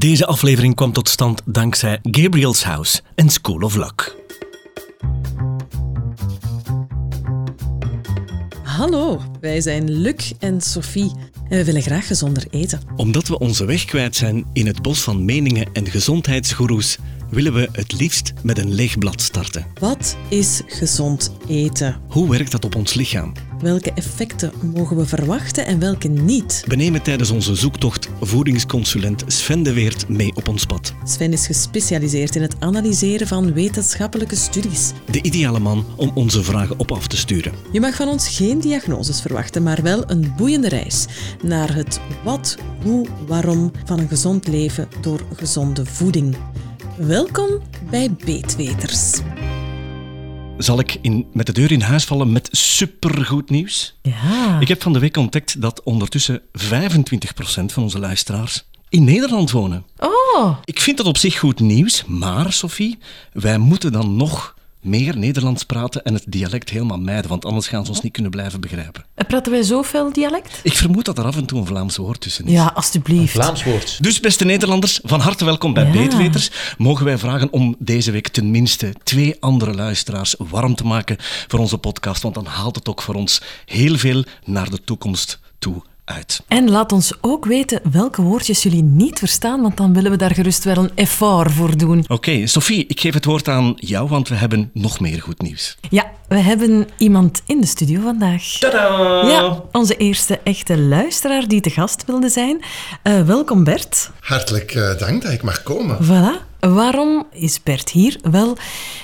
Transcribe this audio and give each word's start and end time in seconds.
Deze 0.00 0.26
aflevering 0.26 0.74
kwam 0.74 0.92
tot 0.92 1.08
stand 1.08 1.42
dankzij 1.44 1.98
Gabriel's 2.02 2.62
House 2.62 3.00
en 3.14 3.30
School 3.30 3.60
of 3.60 3.76
Luck. 3.76 4.16
Hallo, 8.62 9.20
wij 9.40 9.60
zijn 9.60 9.90
Luc 9.90 10.32
en 10.38 10.60
Sophie 10.60 11.12
en 11.48 11.58
we 11.58 11.64
willen 11.64 11.82
graag 11.82 12.06
gezonder 12.06 12.46
eten. 12.50 12.80
Omdat 12.96 13.28
we 13.28 13.38
onze 13.38 13.64
weg 13.64 13.84
kwijt 13.84 14.16
zijn 14.16 14.46
in 14.52 14.66
het 14.66 14.82
bos 14.82 15.00
van 15.00 15.24
meningen 15.24 15.68
en 15.72 15.86
gezondheidsgoeroes, 15.86 16.98
willen 17.30 17.52
we 17.52 17.68
het 17.72 17.92
liefst 17.92 18.32
met 18.42 18.58
een 18.58 18.74
leeg 18.74 18.98
blad 18.98 19.20
starten. 19.20 19.66
Wat 19.80 20.16
is 20.28 20.62
gezond 20.66 21.32
eten? 21.48 22.00
Hoe 22.08 22.30
werkt 22.30 22.50
dat 22.50 22.64
op 22.64 22.74
ons 22.74 22.94
lichaam? 22.94 23.32
Welke 23.60 23.92
effecten 23.92 24.52
mogen 24.74 24.96
we 24.96 25.06
verwachten 25.06 25.66
en 25.66 25.78
welke 25.78 26.08
niet? 26.08 26.64
We 26.66 26.76
nemen 26.76 27.02
tijdens 27.02 27.30
onze 27.30 27.54
zoektocht 27.54 28.08
voedingsconsulent 28.20 29.24
Sven 29.26 29.62
de 29.62 29.72
Weert 29.72 30.08
mee 30.08 30.32
op 30.34 30.48
ons 30.48 30.64
pad. 30.66 30.94
Sven 31.04 31.32
is 31.32 31.46
gespecialiseerd 31.46 32.36
in 32.36 32.42
het 32.42 32.56
analyseren 32.58 33.26
van 33.26 33.52
wetenschappelijke 33.52 34.36
studies. 34.36 34.92
De 35.10 35.22
ideale 35.22 35.58
man 35.58 35.84
om 35.96 36.10
onze 36.14 36.42
vragen 36.42 36.78
op 36.78 36.92
af 36.92 37.06
te 37.06 37.16
sturen. 37.16 37.52
Je 37.72 37.80
mag 37.80 37.94
van 37.94 38.08
ons 38.08 38.28
geen 38.28 38.60
diagnoses 38.60 39.20
verwachten, 39.20 39.62
maar 39.62 39.82
wel 39.82 40.10
een 40.10 40.32
boeiende 40.36 40.68
reis 40.68 41.06
naar 41.42 41.74
het 41.74 42.00
wat, 42.24 42.56
hoe, 42.82 43.06
waarom 43.26 43.72
van 43.84 43.98
een 43.98 44.08
gezond 44.08 44.48
leven 44.48 44.88
door 45.00 45.20
gezonde 45.34 45.86
voeding. 45.86 46.36
Welkom 46.96 47.48
bij 47.90 48.10
Beetweters. 48.24 49.20
Zal 50.62 50.78
ik 50.78 50.98
in, 51.02 51.26
met 51.32 51.46
de 51.46 51.52
deur 51.52 51.72
in 51.72 51.80
huis 51.80 52.04
vallen 52.04 52.32
met 52.32 52.48
supergoed 52.52 53.50
nieuws? 53.50 53.94
Ja. 54.02 54.60
Ik 54.60 54.68
heb 54.68 54.82
van 54.82 54.92
de 54.92 54.98
week 54.98 55.16
ontdekt 55.16 55.60
dat 55.60 55.82
ondertussen 55.82 56.40
25% 56.40 56.42
van 57.66 57.82
onze 57.82 57.98
luisteraars 57.98 58.64
in 58.88 59.04
Nederland 59.04 59.50
wonen. 59.50 59.84
Oh, 59.98 60.56
Ik 60.64 60.80
vind 60.80 60.96
dat 60.96 61.06
op 61.06 61.16
zich 61.16 61.38
goed 61.38 61.60
nieuws, 61.60 62.04
maar 62.04 62.52
Sophie, 62.52 62.98
wij 63.32 63.58
moeten 63.58 63.92
dan 63.92 64.16
nog 64.16 64.54
meer 64.80 65.16
Nederlands 65.18 65.64
praten 65.64 66.04
en 66.04 66.14
het 66.14 66.24
dialect 66.28 66.70
helemaal 66.70 66.98
mijden, 66.98 67.28
want 67.30 67.44
anders 67.44 67.68
gaan 67.68 67.84
ze 67.84 67.90
ons 67.90 68.00
niet 68.00 68.12
kunnen 68.12 68.30
blijven 68.30 68.60
begrijpen. 68.60 69.04
praten 69.26 69.52
wij 69.52 69.62
zoveel 69.62 70.12
dialect? 70.12 70.60
Ik 70.62 70.72
vermoed 70.76 71.04
dat 71.04 71.18
er 71.18 71.24
af 71.24 71.36
en 71.36 71.46
toe 71.46 71.58
een 71.60 71.66
Vlaams 71.66 71.96
woord 71.96 72.20
tussen 72.20 72.44
is. 72.46 72.52
Ja, 72.52 72.72
alstublieft. 72.74 73.32
Vlaams 73.32 73.64
woord. 73.64 74.02
Dus 74.02 74.20
beste 74.20 74.44
Nederlanders, 74.44 75.00
van 75.02 75.20
harte 75.20 75.44
welkom 75.44 75.74
bij 75.74 75.84
Ja. 75.84 75.90
Beetweters. 75.92 76.50
Mogen 76.78 77.04
wij 77.04 77.18
vragen 77.18 77.52
om 77.52 77.76
deze 77.78 78.10
week 78.10 78.28
tenminste 78.28 78.94
twee 79.02 79.36
andere 79.40 79.74
luisteraars 79.74 80.34
warm 80.38 80.74
te 80.74 80.84
maken 80.84 81.16
voor 81.18 81.58
onze 81.58 81.78
podcast, 81.78 82.22
want 82.22 82.34
dan 82.34 82.46
haalt 82.46 82.76
het 82.76 82.88
ook 82.88 83.02
voor 83.02 83.14
ons 83.14 83.42
heel 83.64 83.96
veel 83.98 84.24
naar 84.44 84.70
de 84.70 84.84
toekomst 84.84 85.40
toe 85.58 85.82
uit. 86.10 86.42
En 86.48 86.70
laat 86.70 86.92
ons 86.92 87.12
ook 87.20 87.44
weten 87.44 87.80
welke 87.92 88.22
woordjes 88.22 88.62
jullie 88.62 88.82
niet 88.82 89.18
verstaan, 89.18 89.60
want 89.62 89.76
dan 89.76 89.94
willen 89.94 90.10
we 90.10 90.16
daar 90.16 90.34
gerust 90.34 90.64
wel 90.64 90.76
een 90.76 90.90
effort 90.94 91.52
voor 91.52 91.76
doen. 91.76 92.04
Oké, 92.08 92.46
Sophie, 92.46 92.84
ik 92.86 93.00
geef 93.00 93.14
het 93.14 93.24
woord 93.24 93.48
aan 93.48 93.72
jou, 93.76 94.08
want 94.08 94.28
we 94.28 94.34
hebben 94.34 94.70
nog 94.72 95.00
meer 95.00 95.20
goed 95.20 95.42
nieuws. 95.42 95.76
Ja, 95.90 96.10
we 96.28 96.38
hebben 96.38 96.88
iemand 96.96 97.42
in 97.46 97.60
de 97.60 97.66
studio 97.66 98.00
vandaag. 98.00 98.42
Tadaa! 98.42 99.26
Ja, 99.26 99.62
onze 99.72 99.96
eerste 99.96 100.40
echte 100.44 100.78
luisteraar 100.78 101.48
die 101.48 101.60
te 101.60 101.70
gast 101.70 102.04
wilde 102.06 102.28
zijn. 102.28 102.62
Eh, 103.02 103.22
welkom 103.22 103.64
Bert. 103.64 104.10
Hartelijk 104.20 104.74
eh, 104.74 104.98
dank 104.98 105.22
dat 105.22 105.32
ik 105.32 105.42
mag 105.42 105.62
komen. 105.62 105.98
Voilà. 106.04 106.49
Waarom 106.60 107.26
is 107.32 107.62
Bert 107.62 107.90
hier? 107.90 108.18
Wel, 108.30 108.56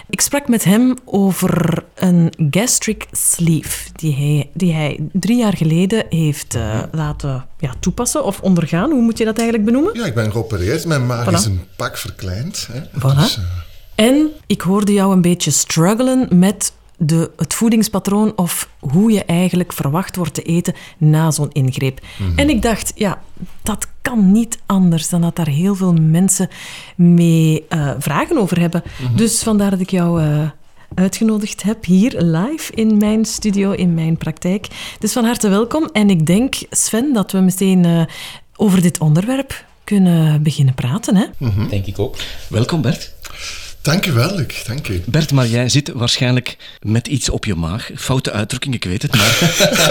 ik 0.08 0.20
sprak 0.20 0.48
met 0.48 0.64
hem 0.64 0.94
over 1.04 1.84
een 1.94 2.32
gastric 2.50 3.06
sleeve 3.12 3.90
die 3.94 4.14
hij, 4.14 4.50
die 4.54 4.72
hij 4.72 4.98
drie 5.12 5.36
jaar 5.38 5.56
geleden 5.56 6.04
heeft 6.08 6.54
eh, 6.54 6.78
laten 6.92 7.46
ja, 7.58 7.72
toepassen 7.80 8.24
of 8.24 8.40
ondergaan. 8.40 8.90
Hoe 8.90 9.02
moet 9.02 9.18
je 9.18 9.24
dat 9.24 9.36
eigenlijk 9.38 9.68
benoemen? 9.68 9.94
Ja, 9.98 10.06
ik 10.06 10.14
ben 10.14 10.32
geopereerd. 10.32 10.84
Mijn 10.86 11.06
maag 11.06 11.26
Voilà. 11.30 11.32
is 11.34 11.44
een 11.44 11.60
pak 11.76 11.96
verkleind. 11.96 12.68
Hè. 12.72 12.80
Voilà. 12.80 13.18
Dus, 13.18 13.36
eh, 13.36 14.04
En 14.06 14.30
ik 14.46 14.60
hoorde 14.60 14.92
jou 14.92 15.12
een 15.12 15.22
beetje 15.22 15.50
struggelen 15.50 16.28
met 16.38 16.72
de, 16.96 17.30
het 17.36 17.54
voedingspatroon 17.54 18.32
of 18.36 18.68
hoe 18.78 19.12
je 19.12 19.24
eigenlijk 19.24 19.72
verwacht 19.72 20.16
wordt 20.16 20.34
te 20.34 20.42
eten 20.42 20.74
na 20.98 21.30
zo'n 21.30 21.52
ingreep. 21.52 22.00
En 22.36 22.48
ik 22.48 22.62
dacht, 22.62 22.92
ja, 22.94 23.22
dat 23.62 23.88
kan 24.02 24.32
niet 24.32 24.58
anders 24.66 25.08
dan 25.08 25.20
dat 25.20 25.36
daar 25.36 25.48
heel 25.48 25.74
veel 25.74 25.92
mensen 25.92 26.48
mee 26.96 27.64
eh, 27.68 27.90
vragen 27.98 28.38
over 28.38 28.60
hebben. 28.60 28.82
Dus 29.14 29.42
vandaar 29.42 29.70
dat 29.70 29.80
ik 29.80 29.90
jou 29.90 30.22
eh, 30.22 30.50
uitgenodigd 30.94 31.62
heb 31.62 31.84
hier 31.84 32.22
live 32.22 32.72
in 32.72 32.96
mijn 32.96 33.24
studio, 33.24 33.72
in 33.72 33.94
mijn 33.94 34.16
praktijk. 34.16 34.68
Dus 34.98 35.12
van 35.12 35.24
harte 35.24 35.48
welkom. 35.48 35.88
En 35.92 36.10
ik 36.10 36.26
denk, 36.26 36.54
Sven, 36.70 37.12
dat 37.12 37.32
we 37.32 37.38
meteen 37.38 37.84
eh, 37.84 38.02
over 38.56 38.82
dit 38.82 38.98
onderwerp 38.98 39.64
kunnen 39.84 40.42
beginnen 40.42 40.74
praten. 40.74 41.16
Hè? 41.16 41.24
Denk 41.68 41.86
ik 41.86 41.98
ook. 41.98 42.16
Welkom 42.48 42.82
Bert. 42.82 43.15
Dank 43.86 44.06
u 44.06 44.12
wel, 44.12 44.34
Luc. 44.34 44.64
Dank 44.66 44.88
u. 44.88 45.02
Bert, 45.06 45.32
maar 45.32 45.46
jij 45.46 45.68
zit 45.68 45.92
waarschijnlijk 45.92 46.56
met 46.80 47.06
iets 47.06 47.28
op 47.28 47.44
je 47.44 47.54
maag. 47.54 47.90
Foute 47.94 48.32
uitdrukking, 48.32 48.74
ik 48.74 48.84
weet 48.84 49.02
het, 49.02 49.14
maar 49.14 49.38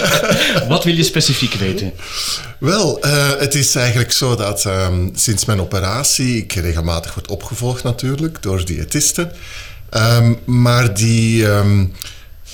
wat 0.70 0.84
wil 0.84 0.94
je 0.94 1.04
specifiek 1.04 1.54
weten? 1.54 1.92
Wel, 2.60 3.02
eh, 3.02 3.40
het 3.40 3.56
is 3.56 3.76
eigenlijk 3.76 4.12
zo 4.12 4.36
dat 4.36 4.66
ehm, 4.66 5.10
sinds 5.14 5.46
mijn 5.46 5.62
operatie 5.62 6.38
ik 6.38 6.54
regelmatig 6.54 7.14
word 7.14 7.28
opgevolgd 7.28 7.84
natuurlijk 7.84 8.42
door 8.42 8.66
diëtisten. 8.66 9.32
Ehm, 9.90 10.34
maar 10.46 10.94
die, 10.94 11.48
ehm, 11.48 11.86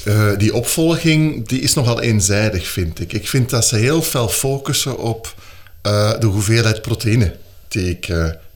eh, 0.04 0.38
die 0.38 0.54
opvolging 0.54 1.48
die 1.48 1.62
is 1.62 1.74
nogal 1.74 2.02
eenzijdig, 2.02 2.68
vind 2.68 3.00
ik. 3.00 3.14
Ik 3.14 3.28
vind 3.28 3.50
dat 3.50 3.66
ze 3.66 3.76
heel 3.76 4.02
veel 4.02 4.30
focussen 4.30 4.98
op 4.98 5.36
eh, 5.82 6.20
de 6.20 6.26
hoeveelheid 6.26 6.82
proteïne 6.82 7.36
die 7.68 7.90
ik 7.90 8.10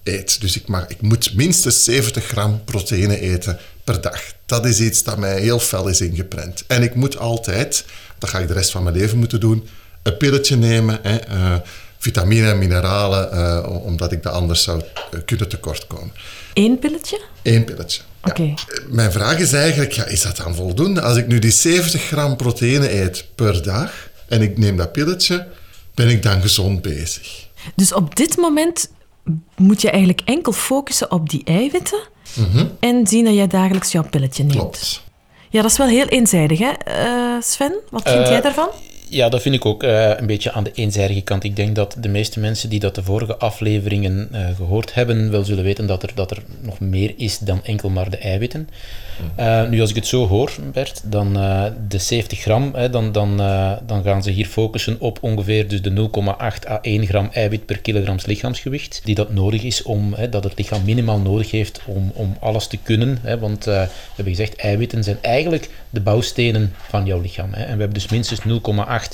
eet. 0.06 0.42
Dus 0.42 0.56
ik, 0.56 0.68
mag, 0.68 0.88
ik 0.88 1.02
moet 1.02 1.34
minstens 1.34 1.84
70 1.84 2.26
gram 2.26 2.64
proteïne 2.64 3.20
eten 3.20 3.60
per 3.84 4.02
dag. 4.02 4.22
Dat 4.46 4.66
is 4.66 4.80
iets 4.80 5.04
dat 5.04 5.18
mij 5.18 5.40
heel 5.40 5.60
fel 5.60 5.88
is 5.88 6.02
ingeprent. 6.02 6.64
En 6.68 6.84
ik 6.84 6.96
moet 6.96 7.18
altijd, 7.18 7.86
dat 8.18 8.30
ga 8.30 8.40
ik 8.40 8.48
de 8.48 8.54
rest 8.54 8.72
van 8.72 8.84
mijn 8.84 8.96
leven 8.96 9.18
moeten 9.18 9.40
doen, 9.40 9.68
een 10.04 10.18
pilletje 10.18 10.56
nemen, 10.56 11.00
hè, 11.02 11.16
eh, 11.18 11.56
vitamine 11.98 12.50
en 12.50 12.58
mineralen, 12.58 13.32
eh, 13.32 13.86
omdat 13.86 14.12
ik 14.12 14.24
dat 14.24 14.34
anders 14.34 14.64
zou 14.64 14.82
eh, 15.12 15.20
kunnen 15.26 15.50
tekortkomen. 15.50 16.12
Eén 16.54 16.80
pilletje? 16.80 17.22
Eén 17.44 17.64
pilletje. 17.64 18.02
Ja. 18.24 18.30
Oké. 18.32 18.54
Mijn 18.88 19.12
vraag 19.12 19.40
is 19.40 19.54
eigenlijk, 19.54 19.92
ja, 19.92 20.06
is 20.06 20.22
dat 20.22 20.38
dan 20.38 20.56
voldoende? 20.56 21.02
Als 21.02 21.18
ik 21.18 21.28
nu 21.28 21.40
die 21.40 21.52
70 21.52 22.02
gram 22.02 22.36
proteïne 22.36 23.02
eet 23.02 23.26
per 23.36 23.64
dag 23.64 24.10
en 24.28 24.42
ik 24.42 24.58
neem 24.58 24.78
dat 24.78 24.92
pilletje, 24.92 25.48
ben 25.94 26.08
ik 26.08 26.24
dan 26.24 26.42
gezond 26.42 26.82
bezig? 26.82 27.44
Dus 27.76 27.94
op 27.94 28.16
dit 28.16 28.38
moment 28.38 28.90
moet 29.58 29.82
je 29.82 29.90
eigenlijk 29.90 30.22
enkel 30.26 30.52
focussen 30.52 31.12
op 31.12 31.30
die 31.30 31.42
eiwitten 31.44 32.00
en 32.80 33.08
zien 33.08 33.26
dat 33.26 33.34
jij 33.34 33.48
dagelijks 33.48 33.92
jouw 33.92 34.04
pilletje 34.10 34.44
neemt. 34.44 34.58
Klopt. 34.60 35.04
Ja, 35.50 35.62
dat 35.62 35.72
is 35.72 35.78
wel 35.78 35.88
heel 35.88 36.06
eenzijdig, 36.06 36.60
hè, 36.60 36.70
Eh, 36.72 37.42
Sven? 37.42 37.74
Wat 37.90 38.10
vind 38.10 38.24
Eh, 38.24 38.30
jij 38.30 38.42
daarvan? 38.42 38.70
Ja, 39.16 39.30
dat 39.30 39.42
vind 39.42 39.56
ik 39.56 39.66
ook 39.66 39.84
eh, 39.84 40.10
een 40.18 40.26
beetje 40.26 40.52
aan 40.52 40.64
de 40.64 40.72
eenzijdige 40.74 41.22
kant. 41.22 41.44
Ik 41.44 41.56
denk 41.56 41.76
dat 41.76 41.96
de 42.00 42.10
meeste 42.10 42.40
mensen 42.40 42.70
die 42.70 42.80
dat 42.80 42.96
de 42.96 43.04
vorige 43.04 43.38
afleveringen 43.38 44.30
eh, 44.32 44.56
gehoord 44.56 44.94
hebben, 44.94 45.32
wel 45.32 45.44
zullen 45.44 45.64
weten 45.64 45.88
dat 45.88 46.04
er, 46.04 46.12
dat 46.16 46.32
er 46.32 46.44
nog 46.62 46.80
meer 46.80 47.14
is 47.18 47.40
dan 47.40 47.64
enkel 47.64 47.90
maar 47.90 48.10
de 48.10 48.18
eiwitten. 48.18 48.70
Eh, 49.36 49.70
nu, 49.70 49.82
als 49.82 49.90
ik 49.90 49.96
het 49.96 50.08
zo 50.08 50.28
hoor, 50.28 50.52
Bert, 50.74 51.02
dan 51.04 51.34
de 51.88 51.98
70 51.98 52.40
gram, 52.40 52.72
hè, 52.74 52.90
dan, 52.90 53.12
dan, 53.12 53.38
dan 53.86 54.04
gaan 54.04 54.24
ze 54.24 54.32
hier 54.32 54.46
focussen 54.46 55.00
op 55.00 55.18
ongeveer 55.22 55.68
dus 55.68 55.82
de 55.82 56.10
0,8 56.10 56.70
à 56.70 56.80
1 56.82 57.06
gram 57.06 57.30
eiwit 57.32 57.66
per 57.66 57.80
kilogram 57.80 58.18
lichaamsgewicht, 58.26 59.02
die 59.04 59.16
dat 59.16 59.34
nodig 59.34 59.64
is 59.64 59.84
om, 59.84 60.14
hè, 60.14 60.30
dat 60.30 60.44
het 60.44 60.58
lichaam 60.58 60.84
minimaal 60.86 61.20
nodig 61.20 61.52
heeft 61.52 61.82
om, 61.86 62.12
om 62.14 62.38
alles 62.40 62.68
te 62.68 62.78
kunnen. 62.78 63.18
Hè, 63.22 63.40
want 63.40 63.66
we 63.66 63.88
hebben 64.16 64.36
gezegd, 64.36 64.56
eiwitten 64.56 65.04
zijn 65.04 65.18
eigenlijk 65.22 65.70
de 65.90 66.02
bouwstenen 66.02 66.74
van 66.90 67.06
jouw 67.06 67.22
lichaam. 67.22 67.54
Hè, 67.54 67.64
en 67.64 67.74
we 67.74 67.80
hebben 67.80 67.94
dus 67.94 68.10
minstens 68.10 68.40
0,8 68.40 69.05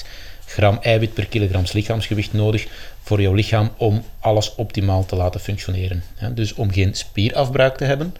gram 0.46 0.78
eiwit 0.82 1.14
per 1.14 1.28
kilogram 1.28 1.64
lichaamsgewicht 1.72 2.34
nodig 2.34 2.68
voor 3.02 3.22
jouw 3.22 3.34
lichaam 3.34 3.72
om 3.78 4.04
alles 4.20 4.56
optimaal 4.56 5.06
te 5.06 5.16
laten 5.16 5.40
functioneren. 5.40 6.04
Dus 6.34 6.54
om 6.54 6.72
geen 6.72 6.94
spierafbraak 6.96 7.78
te 7.78 7.86
hebben, 7.86 8.16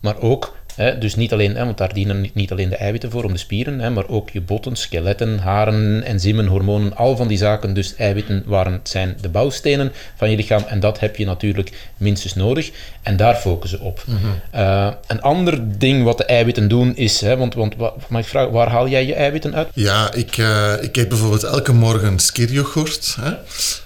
maar 0.00 0.18
ook, 0.18 0.56
hè, 0.76 0.98
dus 0.98 1.14
niet 1.14 1.32
alleen, 1.32 1.56
hè, 1.56 1.64
want 1.64 1.78
daar 1.78 1.92
dienen 1.94 2.30
niet- 2.34 2.50
alleen 2.52 2.68
de 2.68 2.76
eiwitten 2.76 3.10
voor 3.10 3.24
om 3.24 3.32
de 3.32 3.38
spieren, 3.38 3.78
hè, 3.80 3.90
maar 3.90 4.08
ook 4.08 4.30
je 4.30 4.40
botten, 4.40 4.76
skeletten, 4.76 5.38
haren, 5.38 6.02
enzymen, 6.04 6.46
hormonen, 6.46 6.96
al 6.96 7.16
van 7.16 7.28
die 7.28 7.38
zaken. 7.38 7.74
Dus 7.74 7.94
eiwitten 7.96 8.42
waren, 8.46 8.80
zijn 8.82 9.16
de 9.20 9.28
bouwstenen 9.28 9.92
van 10.16 10.30
je 10.30 10.36
lichaam 10.36 10.64
en 10.68 10.80
dat 10.80 11.00
heb 11.00 11.16
je 11.16 11.24
natuurlijk 11.24 11.70
minstens 11.96 12.34
nodig. 12.34 12.70
En 13.02 13.16
daar 13.16 13.34
focussen 13.34 13.80
op. 13.80 14.04
Eh, 14.50 14.88
een 15.06 15.20
ander 15.20 15.78
ding 15.78 16.04
wat 16.04 16.18
de 16.18 16.24
eiwitten 16.24 16.68
doen 16.68 16.96
is, 16.96 17.20
hè, 17.20 17.36
want, 17.36 17.54
want 17.54 17.76
wa- 17.76 17.92
mag 18.08 18.20
ik 18.20 18.26
vragen, 18.28 18.52
waar 18.52 18.68
haal 18.68 18.88
jij 18.88 19.06
je 19.06 19.14
eiwitten 19.14 19.54
uit? 19.54 19.68
Ja, 19.74 20.12
ik, 20.12 20.36
eh, 20.36 20.72
ik 20.80 20.96
eet 20.96 21.08
bijvoorbeeld 21.08 21.42
elke 21.44 21.72
morgen 21.72 22.18
skieryoghurt. 22.18 23.16
Hè. 23.20 23.32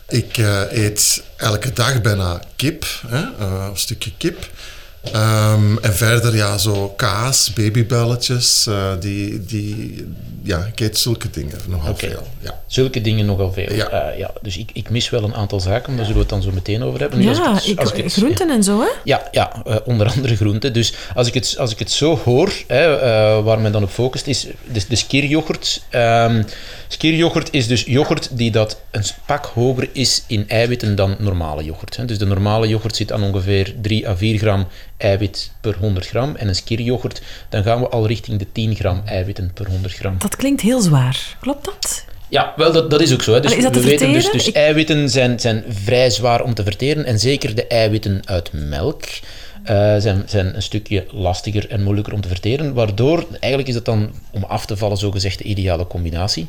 Ik 0.08 0.38
eh, 0.38 0.62
eet 0.70 1.22
elke 1.36 1.72
dag 1.72 2.00
bijna 2.00 2.40
kip, 2.56 2.84
hè, 3.06 3.44
een 3.44 3.76
stukje 3.76 4.10
kip. 4.16 4.48
Ehm, 5.12 5.76
en 5.78 5.94
verder, 5.94 6.36
ja, 6.36 6.58
zo 6.58 6.92
kaas, 6.96 7.52
babybelletjes, 7.52 8.66
uh, 8.68 8.90
die, 9.00 9.44
die, 9.44 10.06
ja, 10.42 10.58
ik 10.72 10.80
eet 10.80 10.98
zulke 10.98 11.30
dingen 11.30 11.58
nogal 11.68 11.96
veel. 11.96 12.26
Ja. 12.40 12.60
Zulke 12.66 13.00
dingen 13.00 13.26
nogal 13.26 13.52
veel. 13.52 13.72
Ja. 13.72 13.88
Eh, 13.88 14.18
ja, 14.18 14.30
dus 14.42 14.56
ik, 14.58 14.70
ik 14.72 14.90
mis 14.90 15.10
wel 15.10 15.22
een 15.24 15.34
aantal 15.34 15.60
zaken, 15.60 15.86
maar 15.88 15.96
daar 15.96 16.06
zullen 16.06 16.14
we 16.14 16.18
het 16.20 16.28
dan 16.28 16.42
zo 16.42 16.50
meteen 16.50 16.82
over 16.82 17.00
hebben. 17.00 17.18
Nu, 17.18 17.24
Ja, 17.30 17.54
het- 17.54 17.66
ik, 17.66 17.78
als 17.80 17.92
het- 17.92 18.12
groenten 18.12 18.50
en 18.50 18.62
zo, 18.62 18.80
hè? 18.80 18.88
Ja, 19.04 19.28
ja 19.30 19.62
eh, 19.66 19.76
onder 19.84 20.08
andere 20.16 20.36
groenten. 20.36 20.72
Dus 20.72 20.92
als 21.14 21.26
ik 21.26 21.34
het, 21.34 21.54
als 21.58 21.70
ik 21.72 21.78
het 21.78 21.90
zo 21.92 22.18
hoor, 22.24 22.52
hè, 22.66 22.96
eh, 22.98 23.44
waar 23.44 23.58
men 23.60 23.72
dan 23.72 23.82
op 23.82 23.90
focust, 23.90 24.26
is 24.26 24.46
de, 24.72 24.82
de 24.88 24.96
skieryoghurt. 24.96 25.82
Ehm 25.90 26.42
skieryoghurt 26.88 27.48
is 27.52 27.66
dus 27.66 27.84
yoghurt 27.84 28.28
die 28.32 28.50
dat 28.50 28.80
een 28.90 29.04
pak 29.26 29.44
hoger 29.46 29.88
is 29.92 30.24
in 30.26 30.48
eiwitten 30.48 30.94
dan 30.94 31.16
normale 31.18 31.64
yoghurt. 31.64 31.96
Hè. 31.96 32.04
Dus 32.04 32.18
de 32.18 32.26
normale 32.26 32.68
yoghurt 32.68 32.96
zit 32.96 33.12
aan 33.12 33.22
ongeveer 33.22 33.74
3 33.80 34.08
à 34.08 34.16
4 34.16 34.38
gram 34.38 34.66
eiwit 34.96 35.50
per 35.60 35.76
100 35.80 36.06
gram. 36.06 36.36
En 36.36 36.48
een 36.48 36.54
skieryoghurt, 36.54 37.22
dan 37.48 37.62
gaan 37.62 37.80
we 37.80 37.88
al 37.88 38.06
richting 38.06 38.38
de 38.38 38.46
10 38.52 38.74
gram 38.74 39.02
eiwitten 39.04 39.50
per 39.54 39.66
100 39.66 39.94
gram. 39.94 40.14
Dat 40.18 40.36
klinkt 40.36 40.60
heel 40.60 40.80
zwaar. 40.80 41.36
Klopt 41.40 41.64
dat? 41.64 42.04
Ja, 42.30 42.52
wel, 42.56 42.72
dat, 42.72 42.90
dat 42.90 43.00
is 43.00 43.12
ook 43.12 43.22
zo. 43.22 43.32
Hè. 43.32 43.40
Dus 43.40 43.56
we 43.56 43.70
te 43.70 43.80
weten 43.80 44.12
dus, 44.12 44.30
dus 44.30 44.48
Ik- 44.48 44.54
eiwitten 44.54 45.10
zijn, 45.10 45.40
zijn 45.40 45.64
vrij 45.68 46.10
zwaar 46.10 46.42
om 46.42 46.54
te 46.54 46.62
verteren. 46.62 47.04
En 47.04 47.18
zeker 47.18 47.54
de 47.54 47.66
eiwitten 47.66 48.22
uit 48.24 48.50
melk 48.52 49.04
eh, 49.68 49.94
zijn, 49.98 50.22
zijn 50.26 50.54
een 50.56 50.62
stukje 50.62 51.06
lastiger 51.10 51.70
en 51.70 51.82
moeilijker 51.82 52.12
om 52.12 52.20
te 52.20 52.28
verteren. 52.28 52.74
Waardoor, 52.74 53.26
eigenlijk 53.30 53.68
is 53.68 53.74
het 53.74 53.84
dan 53.84 54.10
om 54.30 54.44
af 54.44 54.66
te 54.66 54.76
vallen 54.76 54.96
zogezegd 54.96 55.38
de 55.38 55.44
ideale 55.44 55.86
combinatie. 55.86 56.48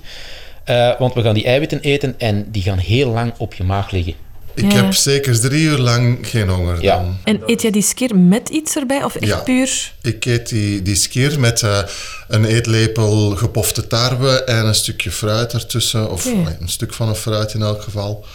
Eh, 0.63 1.00
want 1.00 1.13
we 1.13 1.21
gaan 1.21 1.33
die 1.33 1.45
eiwitten 1.45 1.80
eten 1.80 2.16
en 2.18 2.45
die 2.51 2.62
gaan 2.62 2.77
heel 2.77 3.10
lang 3.12 3.33
op 3.38 3.54
je 3.54 3.63
maag 3.63 3.92
liggen. 3.92 4.13
Ik 4.54 4.71
Ja. 4.71 4.83
heb 4.83 4.94
zeker 4.94 5.39
drie 5.39 5.62
uur 5.63 5.77
lang 5.77 6.18
geen 6.21 6.50
honger 6.50 6.81
Ja. 6.81 6.95
dan. 6.95 7.18
En 7.24 7.42
eet 7.45 7.62
jij 7.62 7.71
die 7.71 7.81
skeer 7.81 8.16
met 8.16 8.50
iets 8.50 8.75
erbij 8.75 9.04
of 9.04 9.16
echt 9.16 9.27
Ja. 9.31 9.38
puur? 9.38 9.92
Ik 10.01 10.25
eet 10.25 10.50
die, 10.50 10.81
die 10.81 10.95
skier 10.95 11.39
met 11.39 11.62
eh, 11.63 11.80
een 12.27 12.45
eetlepel 12.45 13.30
gepofte 13.36 13.88
tarwe 13.88 14.44
en 14.44 14.66
een 14.66 14.75
stukje 14.75 15.12
fruit 15.12 15.54
ertussen. 15.54 16.12
Of 16.12 16.25
een 16.25 16.69
stuk 16.69 16.94
van 16.94 17.07
een 17.10 17.16
fruit 17.16 17.54
in 17.54 17.62
elk 17.62 17.81
geval. 17.81 18.25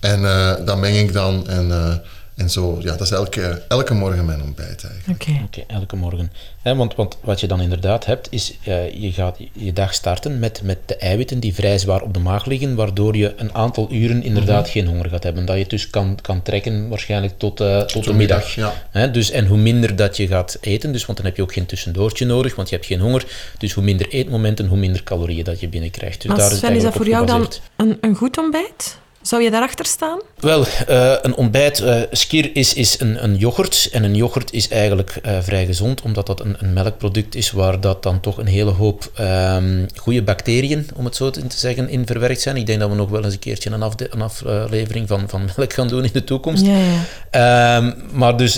En 0.00 0.24
eh, 0.24 0.52
dat 0.64 0.78
meng 0.78 0.96
ik 0.96 1.12
dan. 1.12 1.48
En, 1.48 1.70
eh, 1.70 1.94
en 2.42 2.50
zo, 2.50 2.78
ja, 2.80 2.90
dat 2.90 3.00
is 3.00 3.10
elke, 3.10 3.62
elke 3.68 3.94
morgen 3.94 4.24
mijn 4.24 4.42
ontbijt 4.42 4.84
eigenlijk. 4.84 5.22
Oké. 5.22 5.40
Oké, 5.44 5.64
elke 5.66 5.96
morgen. 5.96 6.32
Hè, 6.62 6.76
want, 6.76 6.94
want 6.94 7.18
wat 7.20 7.40
je 7.40 7.46
dan 7.46 7.60
inderdaad 7.60 8.06
hebt, 8.06 8.28
is 8.30 8.54
eh, 8.64 8.94
je 8.94 9.12
gaat 9.12 9.38
je 9.52 9.72
dag 9.72 9.94
starten 9.94 10.38
met, 10.38 10.60
met 10.64 10.78
de 10.86 10.96
eiwitten 10.96 11.40
die 11.40 11.54
vrij 11.54 11.78
zwaar 11.78 12.02
op 12.02 12.14
de 12.14 12.20
maag 12.20 12.44
liggen, 12.44 12.74
waardoor 12.74 13.16
je 13.16 13.32
een 13.36 13.54
aantal 13.54 13.88
uren 13.90 14.22
inderdaad 14.22 14.68
geen 14.68 14.86
honger 14.86 15.08
gaat 15.08 15.22
hebben. 15.22 15.44
Dat 15.44 15.54
je 15.54 15.60
het 15.60 15.70
dus 15.70 15.90
kan, 15.90 16.18
kan 16.20 16.42
trekken 16.42 16.88
waarschijnlijk 16.88 17.38
tot, 17.38 17.60
eh, 17.60 17.80
tot, 17.80 18.04
de 18.04 18.12
middag. 18.12 18.54
ja. 18.54 18.72
Hè, 18.90 19.10
dus, 19.10 19.30
en 19.30 19.46
hoe 19.46 19.58
minder 19.58 19.96
dat 19.96 20.16
je 20.16 20.26
gaat 20.26 20.58
eten, 20.60 20.92
dus, 20.92 21.06
want 21.06 21.18
dan 21.18 21.26
heb 21.26 21.36
je 21.36 21.42
ook 21.42 21.52
geen 21.52 21.66
tussendoortje 21.66 22.26
nodig, 22.26 22.54
want 22.54 22.68
je 22.68 22.74
hebt 22.74 22.86
geen 22.86 23.00
honger. 23.00 23.24
Dus 23.58 23.72
hoe 23.72 23.84
minder 23.84 24.08
eetmomenten, 24.08 24.66
hoe 24.66 24.78
minder 24.78 25.02
calorieën 25.02 25.44
dat 25.44 25.60
je 25.60 25.68
binnenkrijgt. 25.68 26.20
Dus 26.20 26.30
Maar 26.30 26.38
daar 26.38 26.52
is 26.52 26.58
Sven, 26.58 26.68
het 26.68 26.78
is 26.78 26.84
dat 26.84 26.94
voor 26.94 27.08
jou 27.08 27.26
dan 27.26 27.52
een, 27.76 27.98
een 28.00 28.14
goed 28.14 28.38
ontbijt? 28.38 29.00
Zou 29.22 29.42
je 29.42 29.50
daarachter 29.50 29.86
staan? 29.86 30.20
Wel, 30.40 30.64
eh, 30.86 31.14
een 31.22 31.34
ontbijt, 31.34 31.84
skir 32.10 32.50
is, 32.56 32.74
is 32.74 33.00
een, 33.00 33.24
een 33.24 33.36
yoghurt. 33.36 33.88
En 33.92 34.04
een 34.04 34.16
yoghurt 34.16 34.52
is 34.52 34.68
eigenlijk 34.68 35.18
eh, 35.22 35.38
vrij 35.40 35.66
gezond, 35.66 36.02
omdat 36.02 36.26
dat 36.26 36.40
een, 36.40 36.56
een 36.58 36.72
melkproduct 36.72 37.34
is 37.34 37.50
waar 37.50 37.80
dat 37.80 38.02
dan 38.02 38.20
toch 38.20 38.38
een 38.38 38.46
hele 38.46 38.70
hoop 38.70 39.10
ehm 39.14 39.86
goede 39.94 40.22
bacteriën, 40.22 40.88
om 40.96 41.04
het 41.04 41.16
zo 41.16 41.30
te 41.30 41.40
zeggen, 41.48 41.88
in 41.88 42.06
verwerkt 42.06 42.40
zijn. 42.40 42.56
Ik 42.56 42.66
denk 42.66 42.80
dat 42.80 42.88
we 42.88 42.94
nog 42.94 43.10
wel 43.10 43.24
eens 43.24 43.32
een 43.34 43.38
keertje 43.38 43.70
een, 43.70 43.82
afde- 43.82 44.08
een 44.10 44.22
aflevering 44.22 45.08
van, 45.08 45.28
van 45.28 45.48
melk 45.56 45.72
gaan 45.72 45.88
doen 45.88 46.04
in 46.04 46.10
de 46.12 46.24
toekomst. 46.24 46.66
Ja, 46.66 46.76
ja. 46.78 47.76
Ehm, 47.76 47.92
maar 48.12 48.36
dus 48.36 48.54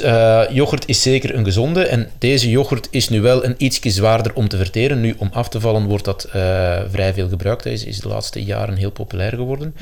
yoghurt 0.50 0.88
is 0.88 1.02
zeker 1.02 1.34
een 1.34 1.44
gezonde. 1.44 1.86
En 1.86 2.10
deze 2.18 2.50
yoghurt 2.50 2.88
is 2.90 3.08
nu 3.08 3.20
wel 3.20 3.44
een 3.44 3.54
ietsje 3.58 3.90
zwaarder 3.90 4.34
om 4.34 4.48
te 4.48 4.56
verteren. 4.56 5.00
Nu, 5.00 5.14
om 5.18 5.30
af 5.32 5.48
te 5.48 5.60
vallen 5.60 5.86
wordt 5.86 6.04
dat 6.04 6.26
vrij 6.90 7.14
veel 7.14 7.28
gebruikt. 7.28 7.64
Hij 7.64 7.72
is, 7.72 7.84
is 7.84 8.00
de 8.00 8.08
laatste 8.08 8.44
jaren 8.44 8.76
heel 8.76 8.90
populair 8.90 9.30
geworden. 9.34 9.74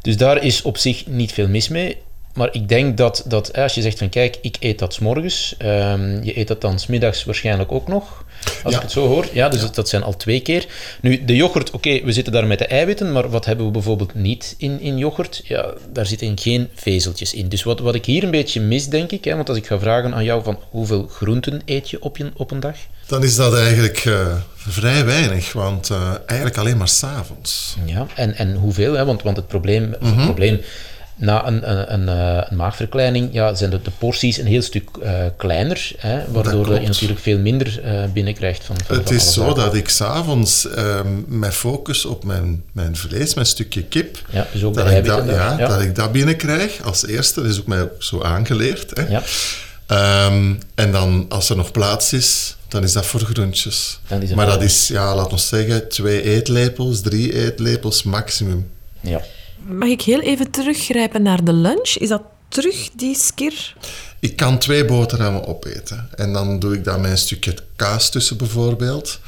Dus 0.00 0.16
daar 0.24 0.44
is 0.44 0.62
op 0.62 0.78
zich 0.78 1.06
niet 1.06 1.32
veel 1.32 1.48
mis 1.48 1.68
mee. 1.68 1.96
Maar 2.34 2.48
ik 2.52 2.68
denk 2.68 2.96
dat, 2.96 3.24
dat 3.26 3.56
als 3.56 3.74
je 3.74 3.82
zegt 3.82 3.98
van 3.98 4.08
kijk, 4.08 4.36
ik 4.40 4.56
eet 4.60 4.78
dat 4.78 4.94
s'morgens, 4.94 5.54
ehm 5.58 6.22
je 6.22 6.38
eet 6.38 6.48
dat 6.48 6.60
dan 6.60 6.78
smiddags 6.78 7.24
waarschijnlijk 7.24 7.72
ook 7.72 7.88
nog, 7.88 8.24
als 8.64 8.72
Ja. 8.72 8.76
ik 8.78 8.82
het 8.82 8.92
zo 8.92 9.06
hoor. 9.06 9.26
Ja, 9.32 9.48
dus 9.48 9.60
dat- 9.60 9.74
dat 9.74 9.88
zijn 9.88 10.02
al 10.02 10.16
twee 10.16 10.40
keer. 10.40 10.66
Nu, 11.00 11.24
de 11.24 11.36
yoghurt, 11.36 11.70
oké, 11.70 12.00
we 12.04 12.12
zitten 12.12 12.32
daar 12.32 12.46
met 12.46 12.58
de 12.58 12.66
eiwitten, 12.66 13.12
maar 13.12 13.30
wat 13.30 13.44
hebben 13.44 13.66
we 13.66 13.72
bijvoorbeeld 13.72 14.14
niet 14.14 14.54
in, 14.58 14.80
in 14.80 14.98
yoghurt? 14.98 15.40
Ja, 15.44 15.72
daar 15.92 16.06
zitten 16.06 16.38
geen 16.38 16.68
vezeltjes 16.74 17.34
in. 17.34 17.48
Dus 17.48 17.62
wat, 17.62 17.80
wat 17.80 17.94
ik 17.94 18.04
hier 18.04 18.22
een 18.24 18.30
beetje 18.30 18.60
mis, 18.60 18.86
denk 18.88 19.10
ik, 19.10 19.24
hè, 19.24 19.34
want 19.36 19.48
als 19.48 19.58
ik 19.58 19.66
ga 19.66 19.78
vragen 19.78 20.14
aan 20.14 20.24
jou 20.24 20.42
van 20.42 20.58
hoeveel 20.70 21.06
groenten 21.10 21.62
eet 21.64 21.90
je 21.90 22.02
op, 22.02 22.16
je, 22.16 22.30
op 22.36 22.50
een 22.50 22.60
dag? 22.60 22.76
Dan 23.06 23.22
is 23.24 23.36
dat 23.36 23.56
eigenlijk 23.56 23.98
eh, 24.04 24.26
vrij 24.56 25.04
weinig, 25.04 25.52
want 25.52 25.90
eh, 25.90 26.12
eigenlijk 26.26 26.58
alleen 26.58 26.76
maar 26.76 26.88
s'avonds. 26.88 27.76
Ja, 27.84 28.06
en, 28.14 28.34
en 28.36 28.54
hoeveel? 28.54 28.92
Hè? 28.94 29.04
Want, 29.04 29.22
want 29.22 29.36
het 29.36 29.46
probleem, 29.48 29.94
het 30.00 30.24
probleem 30.24 30.60
na 31.16 31.46
een, 31.46 31.70
een, 31.70 31.92
een, 31.92 32.08
eh, 32.08 32.46
een 32.50 32.56
maagverkleining 32.56 33.28
ja, 33.32 33.54
zijn 33.54 33.70
de, 33.70 33.82
de 33.82 33.90
porties 33.98 34.38
een 34.38 34.46
heel 34.46 34.62
stuk 34.62 34.88
eh, 35.02 35.24
kleiner, 35.36 35.92
hè? 35.96 36.32
waardoor 36.32 36.72
je 36.80 36.86
natuurlijk 36.86 37.20
veel 37.20 37.38
minder 37.38 37.82
eh, 37.82 38.04
binnenkrijgt 38.12 38.64
van, 38.64 38.76
van 38.86 38.96
Het 38.96 39.06
van 39.06 39.16
is 39.16 39.32
zo 39.32 39.40
zaken. 39.40 39.54
dat 39.54 39.74
ik 39.74 39.88
s'avonds 39.88 40.68
ehm 40.68 41.08
mij 41.26 41.52
focus 41.52 42.04
op 42.04 42.24
mijn, 42.24 42.62
mijn 42.72 42.96
vlees, 42.96 43.34
mijn 43.34 43.46
stukje 43.46 43.82
kip. 43.82 44.18
Ja, 44.30 44.46
dus 44.52 44.60
dat, 44.60 44.90
ik 44.90 45.04
dat, 45.04 45.26
ja, 45.26 45.58
ja. 45.58 45.68
dat 45.68 45.80
ik 45.80 45.94
dat 45.94 46.12
binnenkrijg 46.12 46.82
als 46.82 47.06
eerste. 47.06 47.42
Dat 47.42 47.50
is 47.50 47.60
ook 47.60 47.66
mij 47.66 47.82
ook 47.82 48.02
zo 48.02 48.22
aangeleerd. 48.22 48.90
Hè. 48.96 49.06
Ja. 49.08 49.22
Ehm, 49.86 50.54
en 50.74 50.92
dan, 50.92 51.26
als 51.28 51.50
er 51.50 51.56
nog 51.56 51.70
plaats 51.70 52.12
is, 52.12 52.56
dan 52.68 52.82
is 52.82 52.92
dat 52.92 53.06
voor 53.06 53.20
groentjes. 53.20 54.00
Maar 54.34 54.46
dat 54.46 54.62
is, 54.62 54.88
ja, 54.88 55.14
laat 55.14 55.32
ons 55.32 55.48
zeggen, 55.48 55.88
twee 55.88 56.22
eetlepels, 56.22 57.00
drie 57.00 57.34
eetlepels 57.34 58.02
maximum. 58.02 58.70
Ja. 59.00 59.22
Mag 59.66 59.88
ik 59.88 60.02
heel 60.02 60.20
even 60.20 60.50
teruggrijpen 60.50 61.22
naar 61.22 61.44
de 61.44 61.52
lunch? 61.52 61.94
Is 61.98 62.08
dat 62.08 62.22
terug 62.48 62.90
die 62.96 63.14
skir? 63.16 63.74
Ik 64.20 64.36
kan 64.36 64.58
twee 64.58 64.84
boterhammen 64.84 65.46
opeten. 65.46 66.08
En 66.16 66.32
dan 66.32 66.58
doe 66.58 66.74
ik 66.74 66.84
daar 66.84 67.00
mijn 67.00 67.18
stukje 67.18 67.54
kaas 67.76 68.10
tussen 68.10 68.36
bijvoorbeeld. 68.36 69.20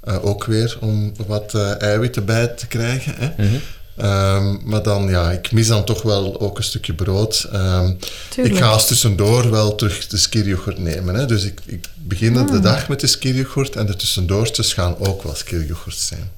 Eh, 0.00 0.24
ook 0.24 0.44
weer 0.44 0.76
om 0.80 1.12
wat 1.26 1.54
eh, 1.54 1.82
eiwitten 1.82 2.24
bij 2.24 2.46
te 2.46 2.66
krijgen. 2.66 3.14
Hè. 3.16 3.44
Mhm. 3.44 3.56
Ehm, 3.96 4.56
maar 4.64 4.82
dan, 4.82 5.08
ja, 5.08 5.30
ik 5.30 5.52
mis 5.52 5.66
dan 5.66 5.84
toch 5.84 6.02
wel 6.02 6.40
ook 6.40 6.58
een 6.58 6.64
stukje 6.64 6.94
brood. 6.94 7.48
Ehm, 7.52 7.92
ik 8.36 8.56
ga 8.56 8.66
als 8.68 8.86
tussendoor 8.86 9.50
wel 9.50 9.74
terug 9.74 10.06
de 10.06 10.16
skieryoghurt 10.16 10.78
nemen. 10.78 11.14
Hè. 11.14 11.26
Dus 11.26 11.44
ik, 11.44 11.60
ik 11.66 11.84
begin 11.94 12.36
Hmm. 12.36 12.50
de 12.50 12.60
dag 12.60 12.88
met 12.88 13.00
de 13.00 13.06
skieryoghurt 13.06 13.76
en 13.76 13.86
de 13.86 13.96
tussendoortjes 13.96 14.72
gaan 14.72 14.98
ook 14.98 15.22
wel 15.22 15.34
skieryoghurt 15.34 15.96
zijn. 15.96 16.30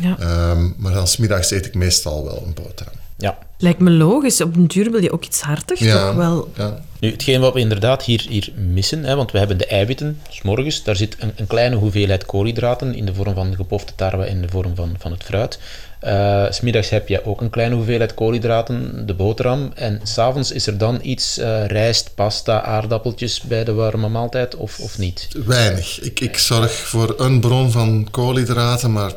Ja. 0.00 0.16
Ehm, 0.18 0.68
maar 0.76 0.92
dan 0.92 1.06
smiddags 1.06 1.50
eet 1.50 1.66
ik 1.66 1.74
meestal 1.74 2.24
wel 2.24 2.42
een 2.46 2.54
boterham. 2.54 2.94
ja. 3.18 3.38
Lijkt 3.58 3.78
me 3.80 3.90
logisch. 3.90 4.40
Op 4.40 4.56
een 4.56 4.66
duur 4.66 4.90
wil 4.90 5.02
je 5.02 5.12
ook 5.12 5.24
iets 5.24 5.40
hartig, 5.40 5.78
toch 5.78 6.14
wel? 6.14 6.50
ja. 6.56 6.80
Nu, 7.00 7.10
hetgeen 7.10 7.40
wat 7.40 7.54
we 7.54 7.60
inderdaad 7.60 8.02
hier, 8.04 8.26
hier 8.28 8.52
missen, 8.56 9.04
hè, 9.04 9.16
want 9.16 9.32
we 9.32 9.38
hebben 9.38 9.58
de 9.58 9.66
eiwitten, 9.66 10.20
s 10.30 10.42
morgens, 10.42 10.82
daar 10.82 10.96
zit 10.96 11.16
een, 11.18 11.32
een 11.36 11.46
kleine 11.46 11.76
hoeveelheid 11.76 12.26
koolhydraten 12.26 12.94
in 12.94 13.06
de 13.06 13.14
vorm 13.14 13.34
van 13.34 13.54
gepofte 13.54 13.92
tarwe 13.96 14.24
en 14.24 14.34
in 14.34 14.42
de 14.42 14.48
vorm 14.48 14.74
van, 14.74 14.94
van 14.98 15.12
het 15.12 15.22
fruit. 15.24 15.58
Eh, 16.00 16.44
S 16.50 16.56
smiddags 16.56 16.88
heb 16.88 17.08
je 17.08 17.24
ook 17.24 17.40
een 17.40 17.50
kleine 17.50 17.74
hoeveelheid 17.74 18.14
koolhydraten, 18.14 19.06
de 19.06 19.14
boterham. 19.14 19.70
En 19.74 20.00
s'avonds 20.02 20.52
is 20.52 20.66
er 20.66 20.78
dan 20.78 20.98
iets 21.02 21.38
eh, 21.38 21.66
rijst, 21.66 22.10
pasta, 22.14 22.62
aardappeltjes 22.62 23.40
bij 23.40 23.64
de 23.64 23.72
warme 23.72 24.08
maaltijd, 24.08 24.56
of, 24.56 24.78
of 24.78 24.98
niet? 24.98 25.28
Weinig. 25.46 26.00
Ik, 26.00 26.20
ik 26.20 26.38
zorg 26.38 26.72
voor 26.72 27.14
een 27.16 27.40
bron 27.40 27.70
van 27.70 28.08
koolhydraten, 28.10 28.92
maar 28.92 29.12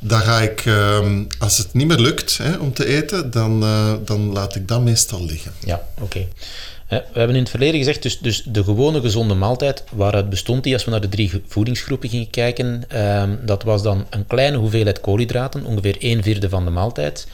dan 0.00 0.20
ga 0.20 0.40
ik, 0.40 0.66
ehm, 0.66 1.24
als 1.38 1.58
het 1.58 1.74
niet 1.74 1.86
meer 1.86 1.98
lukt 1.98 2.38
hè, 2.38 2.56
om 2.56 2.72
te 2.72 2.86
eten, 2.86 3.30
dan, 3.30 3.62
eh, 3.62 3.92
dan 4.04 4.32
laat 4.32 4.54
ik 4.54 4.68
dat 4.68 4.80
meestal 4.80 5.24
liggen. 5.24 5.52
Ja, 5.64 5.88
oké. 6.00 6.26
We 6.88 7.04
hebben 7.12 7.36
in 7.36 7.42
het 7.42 7.50
verleden 7.50 7.78
gezegd, 7.78 8.02
dus, 8.02 8.18
dus 8.18 8.42
de 8.42 8.64
gewone 8.64 9.00
gezonde 9.00 9.34
maaltijd, 9.34 9.84
waaruit 9.92 10.30
bestond 10.30 10.64
die 10.64 10.72
als 10.72 10.84
we 10.84 10.90
naar 10.90 11.00
de 11.00 11.08
drie 11.08 11.42
voedingsgroepen 11.46 12.08
gingen 12.08 12.30
kijken? 12.30 12.84
Ehm, 12.88 13.30
dat 13.46 13.62
was 13.62 13.82
dan 13.82 14.06
een 14.10 14.26
kleine 14.26 14.56
hoeveelheid 14.56 15.00
koolhydraten, 15.00 15.64
ongeveer 15.64 15.96
een 15.98 16.22
vierde 16.22 16.48
van 16.48 16.64
de 16.64 16.70
maaltijd. 16.70 17.26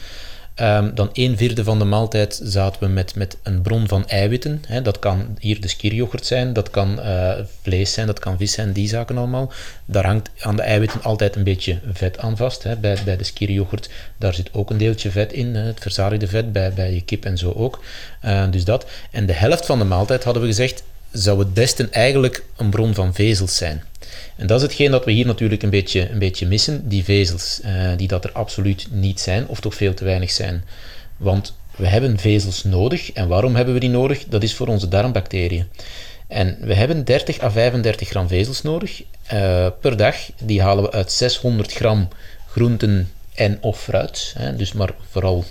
Ehm, 0.57 0.95
dan 0.95 1.11
een 1.13 1.37
vierde 1.37 1.65
van 1.65 1.79
de 1.79 1.85
maaltijd 1.85 2.41
zaten 2.43 2.81
we 2.81 2.87
met, 2.87 3.15
met 3.15 3.37
een 3.43 3.63
bron 3.63 3.89
van 3.89 4.09
eiwitten. 4.09 4.63
Hè. 4.67 4.83
Dat 4.83 4.99
kan 4.99 5.37
hier 5.39 5.61
de 5.61 5.69
skieryoghurt 5.69 6.27
zijn, 6.27 6.53
dat 6.53 6.71
kan 6.71 7.01
eh, 7.01 7.33
vlees 7.63 7.93
zijn, 7.93 8.07
dat 8.07 8.19
kan 8.19 8.39
vis 8.39 8.53
zijn, 8.53 8.73
die 8.73 8.89
zaken 8.89 9.19
allemaal. 9.19 9.53
Daar 9.85 10.07
hangt 10.07 10.31
aan 10.41 10.57
de 10.57 10.63
eiwitten 10.63 11.03
altijd 11.03 11.37
een 11.37 11.45
beetje 11.45 11.79
vet 11.93 12.19
aan 12.19 12.37
vast. 12.37 12.63
Hè. 12.63 12.77
Bij, 12.77 12.99
bij 13.05 13.17
de 13.17 13.25
skieryoghurt, 13.25 13.91
daar 14.17 14.35
zit 14.35 14.49
ook 14.53 14.71
een 14.71 14.79
deeltje 14.79 15.11
vet 15.11 15.33
in, 15.33 15.55
het 15.55 15.81
verzadigde 15.81 16.27
vet, 16.27 16.53
bij, 16.53 16.73
bij 16.73 16.95
je 16.95 17.03
kip 17.03 17.25
en 17.25 17.39
zo 17.39 17.53
ook. 17.53 17.83
Eh, 18.21 18.51
dus 18.51 18.65
dat. 18.65 18.87
En 19.11 19.27
de 19.27 19.33
helft 19.33 19.67
van 19.67 19.79
de 19.79 19.85
maaltijd, 19.85 20.25
hadden 20.25 20.43
we 20.43 20.49
gezegd, 20.49 20.83
zou 21.13 21.39
het 21.39 21.55
beste 21.55 21.89
eigenlijk 21.91 22.45
een 22.57 22.71
bron 22.71 22.95
van 22.95 23.15
vezels 23.15 23.57
zijn. 23.57 23.83
En 24.37 24.47
dat 24.47 24.57
is 24.57 24.63
hetgeen 24.63 24.91
dat 24.91 25.05
we 25.05 25.11
hier 25.13 25.27
natuurlijk 25.27 25.63
een 25.63 25.71
beetje, 25.71 26.11
een 26.11 26.19
beetje 26.19 26.47
missen, 26.47 26.89
die 26.89 27.05
vezels, 27.05 27.61
eh, 27.61 27.91
die 27.97 28.09
dat 28.09 28.25
er 28.25 28.33
absoluut 28.33 28.87
niet 28.91 29.21
zijn, 29.21 29.49
of 29.49 29.61
toch 29.61 29.75
veel 29.75 29.95
te 29.95 30.05
weinig 30.05 30.31
zijn. 30.31 30.65
Want 31.17 31.55
we 31.77 31.87
hebben 31.87 32.19
vezels 32.19 32.65
nodig. 32.65 33.13
En 33.13 33.29
waarom 33.29 33.57
hebben 33.57 33.75
we 33.75 33.81
die 33.81 33.89
nodig? 33.89 34.25
Dat 34.25 34.43
is 34.43 34.55
voor 34.55 34.67
onze 34.67 34.89
darmbacteriën. 34.89 35.67
En 36.29 36.59
we 36.61 36.75
hebben 36.75 37.05
30 37.05 37.41
à 37.43 37.51
35 37.51 38.09
gram 38.09 38.29
vezels 38.29 38.63
nodig 38.63 39.03
uh, 39.33 39.67
per 39.81 39.97
dag. 39.97 40.17
Die 40.43 40.63
halen 40.63 40.85
we 40.85 40.93
uit 40.93 41.13
600 41.13 41.73
gram 41.73 42.09
groenten 42.51 43.11
en 43.35 43.59
of 43.61 43.81
fruit. 43.81 44.35
Hè, 44.39 44.57
dus 44.57 44.73
maar 44.73 44.91
vooral 45.11 45.45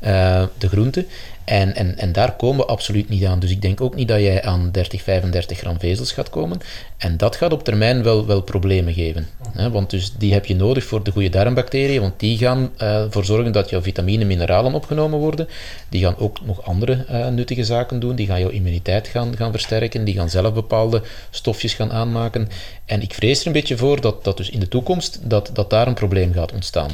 uh, 0.00 0.44
de 0.58 0.68
groenten. 0.68 1.06
En, 1.48 1.74
en, 1.74 1.98
en 1.98 2.12
daar 2.12 2.36
komen 2.36 2.56
we 2.56 2.70
absoluut 2.70 3.08
niet 3.08 3.24
aan. 3.24 3.38
Dus 3.38 3.50
ik 3.50 3.62
denk 3.62 3.80
ook 3.80 3.94
niet 3.94 4.08
dat 4.08 4.20
jij 4.20 4.42
aan 4.42 4.70
30, 4.72 5.02
35 5.02 5.58
gram 5.58 5.78
vezels 5.78 6.12
gaat 6.12 6.30
komen. 6.30 6.60
En 6.96 7.16
dat 7.16 7.36
gaat 7.36 7.52
op 7.52 7.64
termijn 7.64 8.02
wel, 8.02 8.26
wel 8.26 8.40
problemen 8.40 8.92
geven. 8.92 9.28
Hè? 9.52 9.70
Want 9.70 9.90
dus 9.90 10.12
die 10.18 10.32
heb 10.32 10.46
je 10.46 10.54
nodig 10.54 10.84
voor 10.84 11.02
de 11.02 11.10
goede 11.10 11.28
darmbacteriën, 11.28 12.00
want 12.00 12.20
die 12.20 12.38
gaan 12.38 12.70
ervoor 12.76 13.22
uh, 13.22 13.28
zorgen 13.28 13.52
dat 13.52 13.70
jouw 13.70 13.82
vitamine 13.82 14.20
en 14.20 14.26
mineralen 14.26 14.74
opgenomen 14.74 15.18
worden. 15.18 15.48
Die 15.88 16.02
gaan 16.02 16.18
ook 16.18 16.38
nog 16.46 16.62
andere 16.62 17.04
uh, 17.10 17.28
nuttige 17.28 17.64
zaken 17.64 18.00
doen. 18.00 18.16
Die 18.16 18.26
gaan 18.26 18.40
jouw 18.40 18.50
immuniteit 18.50 19.08
gaan, 19.08 19.36
gaan 19.36 19.50
versterken. 19.50 20.04
Die 20.04 20.14
gaan 20.14 20.30
zelf 20.30 20.54
bepaalde 20.54 21.02
stofjes 21.30 21.74
gaan 21.74 21.92
aanmaken. 21.92 22.48
En 22.84 23.02
ik 23.02 23.14
vrees 23.14 23.40
er 23.40 23.46
een 23.46 23.52
beetje 23.52 23.76
voor 23.76 24.00
dat, 24.00 24.24
dat 24.24 24.36
dus 24.36 24.50
in 24.50 24.60
de 24.60 24.68
toekomst 24.68 25.20
dat, 25.22 25.50
dat 25.52 25.70
daar 25.70 25.86
een 25.86 25.94
probleem 25.94 26.32
gaat 26.32 26.52
ontstaan. 26.52 26.90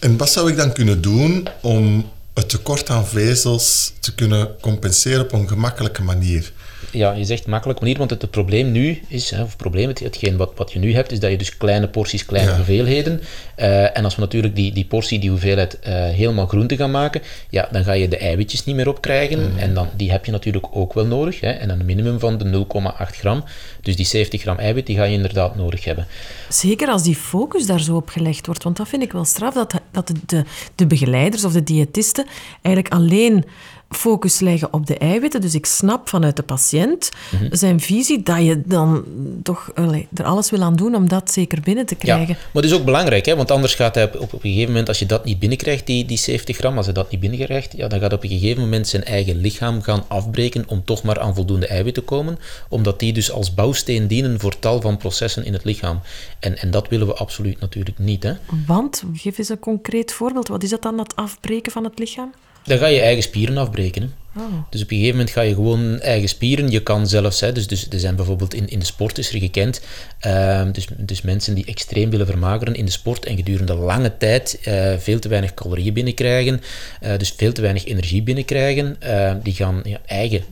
En 0.00 0.16
wat 0.16 0.30
zou 0.30 0.50
ik 0.50 0.56
dan 0.56 0.72
kunnen 0.72 1.02
doen 1.02 1.46
om 1.60 2.04
het 2.36 2.48
tekort 2.48 2.90
aan 2.90 3.06
vezels 3.06 3.92
te 4.00 4.14
kunnen 4.14 4.56
compenseren 4.60 5.24
op 5.24 5.32
een 5.32 5.48
gemakkelijke 5.48 6.02
manier. 6.02 6.52
Ja, 6.92 7.12
je 7.12 7.24
zegt 7.24 7.46
makkelijk 7.46 7.80
manier, 7.80 7.98
want 7.98 8.10
het, 8.10 8.22
het 8.22 8.30
probleem 8.30 8.72
nu 8.72 9.00
is, 9.08 9.30
hè, 9.30 9.42
of 9.42 9.48
het 9.48 9.56
probleem, 9.56 9.88
het, 9.88 9.98
hetgeen 9.98 10.36
wat, 10.36 10.52
wat 10.56 10.72
je 10.72 10.78
nu 10.78 10.94
hebt, 10.94 11.12
is 11.12 11.20
dat 11.20 11.30
je 11.30 11.36
dus 11.36 11.56
kleine 11.56 11.88
porties, 11.88 12.26
kleine 12.26 12.50
ja. 12.50 12.56
hoeveelheden. 12.56 13.20
Uh, 13.58 13.96
en 13.96 14.04
als 14.04 14.14
we 14.14 14.20
natuurlijk 14.20 14.54
die, 14.54 14.72
die 14.72 14.84
portie, 14.84 15.18
die 15.18 15.30
hoeveelheid 15.30 15.78
uh, 15.80 15.88
helemaal 15.88 16.46
groente 16.46 16.76
gaan 16.76 16.90
maken, 16.90 17.22
ja, 17.50 17.68
dan 17.70 17.84
ga 17.84 17.92
je 17.92 18.08
de 18.08 18.16
eiwitjes 18.16 18.64
niet 18.64 18.76
meer 18.76 18.88
opkrijgen. 18.88 19.52
Mm. 19.52 19.58
En 19.58 19.74
dan, 19.74 19.88
die 19.96 20.10
heb 20.10 20.24
je 20.24 20.32
natuurlijk 20.32 20.66
ook 20.70 20.92
wel 20.92 21.06
nodig. 21.06 21.40
Hè, 21.40 21.50
en 21.50 21.70
een 21.70 21.84
minimum 21.84 22.18
van 22.18 22.38
de 22.38 22.66
0,8 22.66 23.16
gram. 23.16 23.44
Dus 23.82 23.96
die 23.96 24.06
70 24.06 24.40
gram 24.40 24.58
eiwit, 24.58 24.86
die 24.86 24.96
ga 24.96 25.04
je 25.04 25.14
inderdaad 25.14 25.56
nodig 25.56 25.84
hebben. 25.84 26.06
Zeker 26.48 26.88
als 26.88 27.02
die 27.02 27.16
focus 27.16 27.66
daar 27.66 27.80
zo 27.80 27.96
op 27.96 28.08
gelegd 28.08 28.46
wordt. 28.46 28.62
Want 28.62 28.76
dat 28.76 28.88
vind 28.88 29.02
ik 29.02 29.12
wel 29.12 29.24
straf, 29.24 29.54
dat, 29.54 29.80
dat 29.90 30.12
de, 30.26 30.44
de 30.74 30.86
begeleiders 30.86 31.44
of 31.44 31.52
de 31.52 31.62
diëtisten 31.62 32.26
eigenlijk 32.62 32.94
alleen 32.94 33.44
focus 33.88 34.40
leggen 34.40 34.72
op 34.72 34.86
de 34.86 34.98
eiwitten. 34.98 35.40
Dus 35.40 35.54
ik 35.54 35.66
snap 35.66 36.08
vanuit 36.08 36.36
de 36.36 36.42
patiënt 36.42 37.10
mm 37.30 37.38
-hmm. 37.38 37.48
zijn 37.50 37.80
visie 37.80 38.22
dat 38.22 38.44
je 38.44 38.62
dan 38.64 39.04
toch 39.42 39.70
allee, 39.74 40.08
er 40.14 40.24
alles 40.24 40.50
wil 40.50 40.62
aan 40.62 40.76
doen 40.76 40.94
om 40.94 41.08
dat 41.08 41.30
zeker 41.30 41.60
binnen 41.60 41.86
te 41.86 41.94
krijgen. 41.94 42.28
Ja, 42.28 42.40
maar 42.52 42.62
dat 42.62 42.64
is 42.64 42.78
ook 42.78 42.84
belangrijk, 42.84 43.26
hè? 43.26 43.36
want 43.36 43.50
anders 43.50 43.74
gaat 43.74 43.94
hij 43.94 44.04
op, 44.04 44.20
op, 44.20 44.32
een 44.32 44.40
gegeven 44.40 44.66
moment, 44.66 44.88
als 44.88 44.98
je 44.98 45.06
dat 45.06 45.24
niet 45.24 45.38
binnenkrijgt, 45.38 45.86
die, 45.86 46.04
die 46.04 46.18
70 46.18 46.56
gram, 46.56 46.76
als 46.76 46.84
hij 46.84 46.94
dat 46.94 47.10
niet 47.10 47.20
binnenkrijgt, 47.20 47.72
ja, 47.76 47.88
dan 47.88 48.00
gaat 48.00 48.12
op 48.12 48.22
een 48.22 48.28
gegeven 48.28 48.62
moment 48.62 48.88
zijn 48.88 49.04
eigen 49.04 49.36
lichaam 49.36 49.82
gaan 49.82 50.04
afbreken 50.08 50.64
om 50.68 50.84
toch 50.84 51.02
maar 51.02 51.20
aan 51.20 51.34
voldoende 51.34 51.66
eiwit 51.66 51.94
te 51.94 52.00
komen, 52.00 52.38
omdat 52.68 52.98
die 52.98 53.12
dus 53.12 53.30
als 53.30 53.54
bouwsteen 53.54 54.06
dienen 54.06 54.40
voor 54.40 54.58
tal 54.58 54.80
van 54.80 54.96
processen 54.96 55.44
in 55.44 55.52
het 55.52 55.64
lichaam. 55.64 56.00
En, 56.38 56.58
en 56.58 56.70
dat 56.70 56.88
willen 56.88 57.06
we 57.06 57.14
absoluut 57.14 57.60
natuurlijk 57.60 57.98
niet. 57.98 58.22
Hè? 58.22 58.32
Want, 58.66 59.02
geef 59.14 59.38
eens 59.38 59.48
een 59.48 59.58
concreet 59.58 60.12
voorbeeld, 60.12 60.48
wat 60.48 60.62
is 60.62 60.70
dat 60.70 60.82
dan, 60.82 60.96
dat 60.96 61.16
afbreken 61.16 61.72
van 61.72 61.84
het 61.84 61.98
lichaam? 61.98 62.32
Dan 62.66 62.78
ga 62.78 62.86
je 62.86 63.00
eigen 63.00 63.22
spieren 63.22 63.56
afbreken. 63.56 64.02
Hè. 64.02 64.08
Oh. 64.40 64.44
Dus 64.70 64.82
op 64.82 64.90
een 64.90 64.96
gegeven 64.96 65.16
moment 65.16 65.34
ga 65.34 65.40
je 65.40 65.54
gewoon 65.54 66.00
eigen 66.00 66.28
spieren. 66.28 66.70
Je 66.70 66.82
kan 66.82 67.06
zelfs, 67.06 67.40
hè, 67.40 67.52
dus, 67.52 67.66
dus 67.66 67.86
er 67.90 67.98
zijn 67.98 68.16
bijvoorbeeld 68.16 68.54
in, 68.54 68.68
in 68.68 68.78
de 68.78 68.84
sport 68.84 69.18
is 69.18 69.32
er 69.32 69.38
gekend, 69.38 69.80
uh, 70.26 70.62
dus, 70.72 70.86
dus 70.96 71.22
mensen 71.22 71.54
die 71.54 71.64
extreem 71.64 72.10
willen 72.10 72.26
vermageren 72.26 72.74
in 72.74 72.84
de 72.84 72.90
sport 72.90 73.24
en 73.24 73.36
gedurende 73.36 73.74
lange 73.74 74.16
tijd 74.16 74.58
uh, 74.68 74.92
veel 74.98 75.18
te 75.18 75.28
weinig 75.28 75.54
calorieën 75.54 75.94
binnenkrijgen, 75.94 76.60
uh, 77.02 77.16
dus 77.18 77.34
veel 77.36 77.52
te 77.52 77.60
weinig 77.60 77.84
energie 77.84 78.22
binnenkrijgen, 78.22 78.96
die 79.42 79.54
gaan 79.54 79.80
ja, 79.84 80.00
eigen 80.06 80.44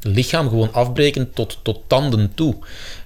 lichaam 0.00 0.48
gewoon 0.48 0.72
afbreken 0.72 1.32
tot, 1.32 1.58
tot 1.62 1.80
tanden 1.86 2.32
toe. 2.34 2.54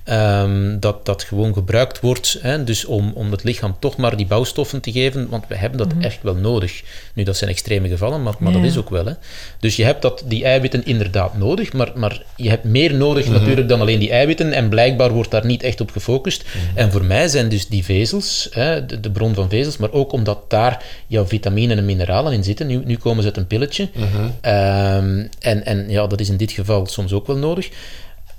Um, 0.05 0.81
dat 0.81 1.07
dat 1.07 1.23
gewoon 1.23 1.53
gebruikt 1.53 2.01
wordt, 2.01 2.39
hè, 2.41 2.65
dus 2.65 2.85
om, 2.85 3.13
om 3.15 3.31
het 3.31 3.45
lichaam 3.45 3.77
toch 3.79 3.97
maar 3.97 4.17
die 4.17 4.27
bouwstoffen 4.27 4.81
te 4.81 4.93
geven, 4.93 5.29
want 5.29 5.45
we 5.49 5.57
hebben 5.57 5.79
dat 5.79 5.89
mm 5.89 5.95
-hmm. 5.95 6.03
echt 6.03 6.23
wel 6.23 6.35
nodig. 6.35 6.83
Nu, 7.15 7.23
dat 7.23 7.37
zijn 7.37 7.51
extreme 7.51 7.89
gevallen, 7.89 8.23
maar, 8.23 8.35
maar 8.39 8.53
ja. 8.53 8.59
dat 8.59 8.67
is 8.67 8.77
ook 8.77 8.91
wel. 8.91 9.07
Hè. 9.07 9.13
Dus 9.61 9.77
je 9.77 9.85
hebt 9.85 10.03
dat, 10.03 10.23
die 10.27 10.45
eiwitten 10.45 10.85
inderdaad 10.85 11.39
nodig, 11.39 11.73
maar, 11.73 11.93
maar 11.95 12.23
je 12.37 12.49
hebt 12.49 12.65
meer 12.65 12.95
nodig 12.95 13.25
mm 13.25 13.33
-hmm. 13.33 13.41
natuurlijk 13.41 13.69
dan 13.69 13.81
alleen 13.81 13.99
die 13.99 14.11
eiwitten 14.11 14.53
en 14.53 14.69
blijkbaar 14.69 15.11
wordt 15.13 15.31
daar 15.31 15.47
niet 15.47 15.63
echt 15.63 15.81
op 15.81 15.91
gefocust. 15.91 16.45
Mm 16.45 16.61
-hmm. 16.61 16.77
En 16.77 16.93
voor 16.93 17.05
mij 17.05 17.29
zijn 17.29 17.49
dus 17.49 17.69
die 17.69 17.85
vezels, 17.85 18.49
hè, 18.51 18.87
de, 18.87 19.01
de, 19.01 19.11
bron 19.11 19.35
van 19.35 19.49
vezels, 19.49 19.77
maar 19.77 19.93
ook 19.93 20.13
omdat 20.13 20.51
daar 20.51 20.85
jouw 21.07 21.27
vitaminen 21.27 21.79
en 21.79 21.85
mineralen 21.85 22.33
in 22.33 22.45
zitten. 22.45 22.67
Nu, 22.67 22.83
nu 22.85 22.97
komen 22.97 23.23
ze 23.23 23.29
uit 23.29 23.37
een 23.37 23.47
pilletje. 23.47 23.89
Um, 23.93 25.29
en, 25.39 25.65
en 25.65 25.91
ja, 25.91 26.07
dat 26.07 26.21
is 26.21 26.29
in 26.29 26.37
dit 26.37 26.53
geval 26.53 26.87
soms 26.87 27.13
ook 27.13 27.27
wel 27.27 27.37
nodig. 27.37 27.71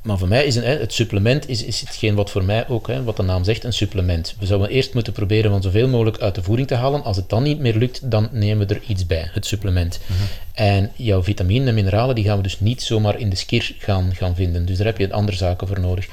Maar 0.03 0.17
voor 0.17 0.27
mij 0.27 0.45
is 0.45 0.55
een, 0.55 0.63
het 0.63 0.93
supplement 0.93 1.49
is, 1.49 1.63
is 1.63 1.79
hetgeen 1.79 2.15
wat 2.15 2.29
voor 2.29 2.43
mij 2.43 2.67
ook, 2.67 2.87
hè, 2.87 3.03
wat 3.03 3.17
de 3.17 3.23
naam 3.23 3.43
zegt, 3.43 3.63
een 3.63 3.73
supplement. 3.73 4.35
We 4.39 4.45
zouden 4.45 4.69
eerst 4.69 4.93
moeten 4.93 5.13
proberen 5.13 5.51
van 5.51 5.61
zoveel 5.61 5.87
mogelijk 5.87 6.19
uit 6.19 6.35
de 6.35 6.43
voeding 6.43 6.67
te 6.67 6.75
halen. 6.75 7.03
Als 7.03 7.17
het 7.17 7.29
dan 7.29 7.43
niet 7.43 7.59
meer 7.59 7.75
lukt, 7.75 8.11
dan 8.11 8.29
nemen 8.31 8.67
we 8.67 8.73
er 8.73 8.81
iets 8.87 9.05
bij, 9.05 9.29
het 9.31 9.45
supplement. 9.45 9.99
Mm 10.05 10.15
-hmm. 10.15 10.25
En 10.53 10.91
jouw 10.95 11.23
vitaminen 11.23 11.67
en 11.67 11.73
mineralen, 11.73 12.15
die 12.15 12.23
gaan 12.23 12.37
we 12.37 12.43
dus 12.43 12.59
niet 12.59 12.81
zomaar 12.81 13.19
in 13.19 13.29
de 13.29 13.35
skir 13.35 13.75
gaan, 13.79 14.15
gaan 14.15 14.35
vinden. 14.35 14.65
Dus 14.65 14.77
daar 14.77 14.85
heb 14.85 14.97
je 14.97 15.11
andere 15.11 15.37
zaken 15.37 15.67
voor 15.67 15.79
nodig. 15.79 16.07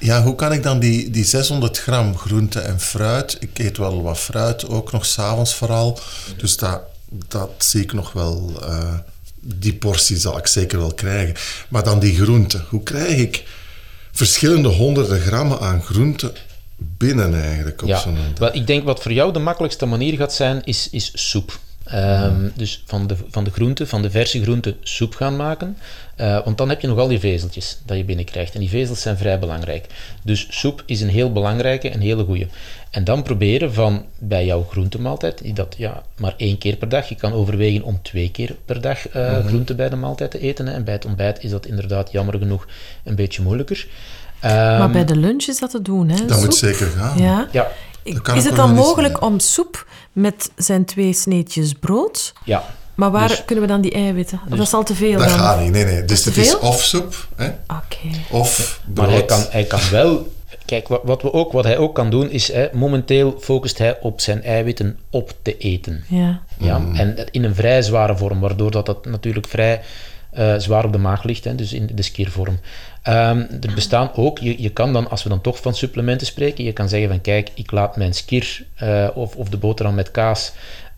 Ja, 0.00 0.22
hoe 0.22 0.34
kan 0.34 0.52
ik 0.52 0.62
dan 0.62 0.78
die, 0.78 1.10
die 1.10 1.24
600 1.24 1.78
gram 1.78 2.16
groente 2.16 2.60
en 2.60 2.80
fruit... 2.80 3.36
Ik 3.40 3.58
eet 3.58 3.76
wel 3.76 4.02
wat 4.02 4.18
fruit, 4.18 4.68
ook 4.68 4.92
nog 4.92 5.06
s'avonds 5.06 5.54
vooral. 5.54 5.98
Dus 6.36 6.56
dat, 6.56 6.80
dat 7.28 7.50
zie 7.58 7.82
ik 7.82 7.92
nog 7.92 8.12
wel... 8.12 8.52
Uh, 8.62 8.94
die 9.40 9.74
portie 9.74 10.16
zal 10.16 10.38
ik 10.38 10.46
zeker 10.46 10.78
wel 10.78 10.94
krijgen. 10.94 11.34
Maar 11.68 11.84
dan 11.84 11.98
die 11.98 12.14
groenten. 12.14 12.64
Hoe 12.68 12.82
krijg 12.82 13.16
ik 13.16 13.44
verschillende 14.12 14.68
honderden 14.68 15.20
grammen 15.20 15.60
aan 15.60 15.82
groenten 15.82 16.32
binnen 16.76 17.42
eigenlijk 17.42 17.82
op 17.82 17.88
ja, 17.88 17.98
zo'n 17.98 18.18
wel, 18.38 18.54
Ik 18.54 18.66
denk 18.66 18.84
wat 18.84 19.02
voor 19.02 19.12
jou 19.12 19.32
de 19.32 19.38
makkelijkste 19.38 19.86
manier 19.86 20.16
gaat 20.16 20.34
zijn, 20.34 20.64
is, 20.64 20.88
is 20.90 21.10
soep. 21.14 21.58
Um, 21.94 22.40
mm. 22.40 22.52
Dus 22.54 22.82
van 22.86 23.06
de, 23.06 23.16
van 23.30 23.44
de 23.44 23.50
groenten, 23.50 23.88
van 23.88 24.02
de 24.02 24.10
verse 24.10 24.42
groenten, 24.42 24.76
soep 24.82 25.14
gaan 25.14 25.36
maken. 25.36 25.76
Uh, 26.20 26.44
want 26.44 26.58
dan 26.58 26.68
heb 26.68 26.80
je 26.80 26.86
nog 26.86 26.98
al 26.98 27.08
die 27.08 27.18
vezeltjes 27.18 27.78
dat 27.86 27.96
je 27.96 28.04
binnenkrijgt. 28.04 28.54
En 28.54 28.60
die 28.60 28.68
vezels 28.68 29.00
zijn 29.00 29.16
vrij 29.16 29.38
belangrijk. 29.38 29.86
Dus 30.22 30.46
soep 30.50 30.82
is 30.86 31.00
een 31.00 31.08
heel 31.08 31.32
belangrijke 31.32 31.90
en 31.90 32.00
hele 32.00 32.24
goede. 32.24 32.46
En 32.90 33.04
dan 33.04 33.22
proberen 33.22 33.74
van 33.74 34.04
bij 34.18 34.44
jouw 34.44 34.66
groentemaaltijd, 34.70 35.56
dat 35.56 35.74
ja, 35.78 36.02
maar 36.16 36.34
één 36.36 36.58
keer 36.58 36.76
per 36.76 36.88
dag. 36.88 37.08
Je 37.08 37.14
kan 37.14 37.32
overwegen 37.32 37.82
om 37.82 38.02
twee 38.02 38.30
keer 38.30 38.56
per 38.64 38.80
dag 38.80 39.14
uh, 39.14 39.28
mm 39.28 39.34
-hmm. 39.34 39.48
groente 39.48 39.74
bij 39.74 39.88
de 39.88 39.96
maaltijd 39.96 40.30
te 40.30 40.40
eten. 40.40 40.66
Hè. 40.66 40.72
En 40.72 40.84
bij 40.84 40.94
het 40.94 41.04
ontbijt 41.04 41.44
is 41.44 41.50
dat 41.50 41.66
inderdaad 41.66 42.12
jammer 42.12 42.38
genoeg 42.38 42.66
een 43.04 43.14
beetje 43.14 43.42
moeilijker. 43.42 43.86
Um, 44.44 44.50
maar 44.50 44.90
bij 44.90 45.04
de 45.04 45.16
lunch 45.16 45.44
is 45.44 45.58
dat 45.58 45.70
te 45.70 45.82
doen, 45.82 46.08
hè? 46.08 46.16
Dat 46.16 46.30
soep? 46.30 46.44
moet 46.44 46.54
zeker 46.54 46.86
gaan. 46.86 47.18
Ja. 47.18 47.48
ja. 47.52 47.70
Is 48.34 48.44
het 48.44 48.56
dan 48.56 48.74
mogelijk 48.74 49.22
om 49.22 49.38
soep 49.38 49.86
met 50.12 50.50
zijn 50.56 50.84
twee 50.84 51.12
sneetjes 51.12 51.72
brood? 51.72 52.32
Ja. 52.44 52.64
Maar 52.94 53.10
waar 53.10 53.28
dus, 53.28 53.44
kunnen 53.44 53.64
we 53.64 53.70
dan 53.70 53.80
die 53.80 53.92
eiwitten? 53.92 54.40
Dus, 54.48 54.58
dat 54.58 54.66
is 54.66 54.74
al 54.74 54.84
te 54.84 54.94
veel. 54.94 55.18
Dat 55.18 55.28
dan. 55.28 55.38
gaat 55.38 55.60
niet, 55.60 55.70
nee, 55.70 55.84
nee. 55.84 56.04
Dus 56.04 56.24
het 56.24 56.36
is 56.36 56.58
of 56.58 56.82
soep, 56.82 57.28
hè? 57.36 57.46
Okay. 57.62 58.20
of 58.30 58.80
brood. 58.84 59.06
Maar 59.06 59.16
hij 59.16 59.24
kan, 59.24 59.44
hij 59.50 59.64
kan 59.64 59.80
wel 59.90 60.26
Kijk, 60.70 60.88
wat, 60.88 61.00
wat, 61.04 61.22
we 61.22 61.32
ook, 61.32 61.52
wat 61.52 61.64
hij 61.64 61.78
ook 61.78 61.94
kan 61.94 62.10
doen, 62.10 62.30
is 62.30 62.52
hè, 62.52 62.68
momenteel 62.72 63.36
focust 63.40 63.78
hij 63.78 64.00
op 64.00 64.20
zijn 64.20 64.42
eiwitten 64.42 64.98
op 65.10 65.32
te 65.42 65.56
eten. 65.56 66.04
Ja. 66.08 66.42
Ja, 66.58 66.78
mm. 66.78 66.94
En 66.94 67.16
in 67.30 67.44
een 67.44 67.54
vrij 67.54 67.82
zware 67.82 68.16
vorm, 68.16 68.40
waardoor 68.40 68.70
dat, 68.70 68.86
dat 68.86 69.04
natuurlijk 69.04 69.48
vrij 69.48 69.80
uh, 70.38 70.54
zwaar 70.56 70.84
op 70.84 70.92
de 70.92 70.98
maag 70.98 71.22
ligt, 71.22 71.44
hè, 71.44 71.54
dus 71.54 71.72
in 71.72 71.90
de 71.94 72.02
skiervorm. 72.02 72.58
Um, 73.08 73.46
er 73.60 73.74
bestaan 73.74 74.10
ook, 74.14 74.38
je, 74.38 74.62
je 74.62 74.70
kan 74.70 74.92
dan, 74.92 75.10
als 75.10 75.22
we 75.22 75.28
dan 75.28 75.40
toch 75.40 75.60
van 75.60 75.74
supplementen 75.74 76.26
spreken, 76.26 76.64
je 76.64 76.72
kan 76.72 76.88
zeggen 76.88 77.08
van 77.08 77.20
kijk, 77.20 77.50
ik 77.54 77.70
laat 77.70 77.96
mijn 77.96 78.14
skier 78.14 78.66
uh, 78.82 79.08
of, 79.14 79.36
of 79.36 79.48
de 79.48 79.56
boterham 79.56 79.94
met 79.94 80.10
kaas, 80.10 80.52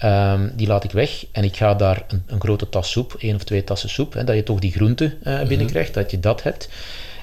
um, 0.05 0.53
die 0.57 0.67
laat 0.67 0.85
ik 0.85 0.91
weg 0.91 1.27
en 1.33 1.45
ik 1.45 1.57
ga 1.57 1.75
daar 1.75 2.03
een, 2.09 2.23
een, 2.27 2.41
grote 2.41 2.69
tas 2.69 2.91
soep, 2.91 3.17
één 3.19 3.35
of 3.35 3.45
twee 3.45 3.65
tassen 3.65 3.89
soep, 3.89 4.13
hè, 4.13 4.25
dat 4.25 4.37
je 4.37 4.43
toch 4.43 4.59
die 4.59 4.73
groente 4.73 5.17
uh, 5.25 5.43
binnenkrijgt, 5.43 5.89
mm 5.89 5.95
-hmm. 5.95 6.03
dat 6.03 6.11
je 6.11 6.21
dat 6.21 6.43
hebt. 6.43 6.69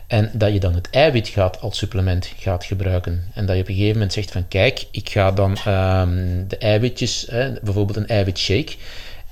En 0.07 0.31
dat 0.33 0.53
je 0.53 0.59
dan 0.59 0.73
het 0.73 0.89
eiwit 0.89 1.27
gaat 1.27 1.61
als 1.61 1.77
supplement 1.77 2.31
gaat 2.37 2.63
gebruiken. 2.63 3.23
En 3.33 3.45
dat 3.45 3.55
je 3.55 3.61
op 3.61 3.67
een 3.67 3.73
gegeven 3.73 3.93
moment 3.93 4.13
zegt 4.13 4.31
van 4.31 4.47
kijk, 4.47 4.85
ik 4.91 5.09
ga 5.09 5.31
dan 5.31 5.57
um, 5.67 6.47
de 6.47 6.57
eiwitjes, 6.57 7.25
hè, 7.29 7.51
bijvoorbeeld 7.61 7.97
een 7.97 8.07
eiwitshake, 8.07 8.75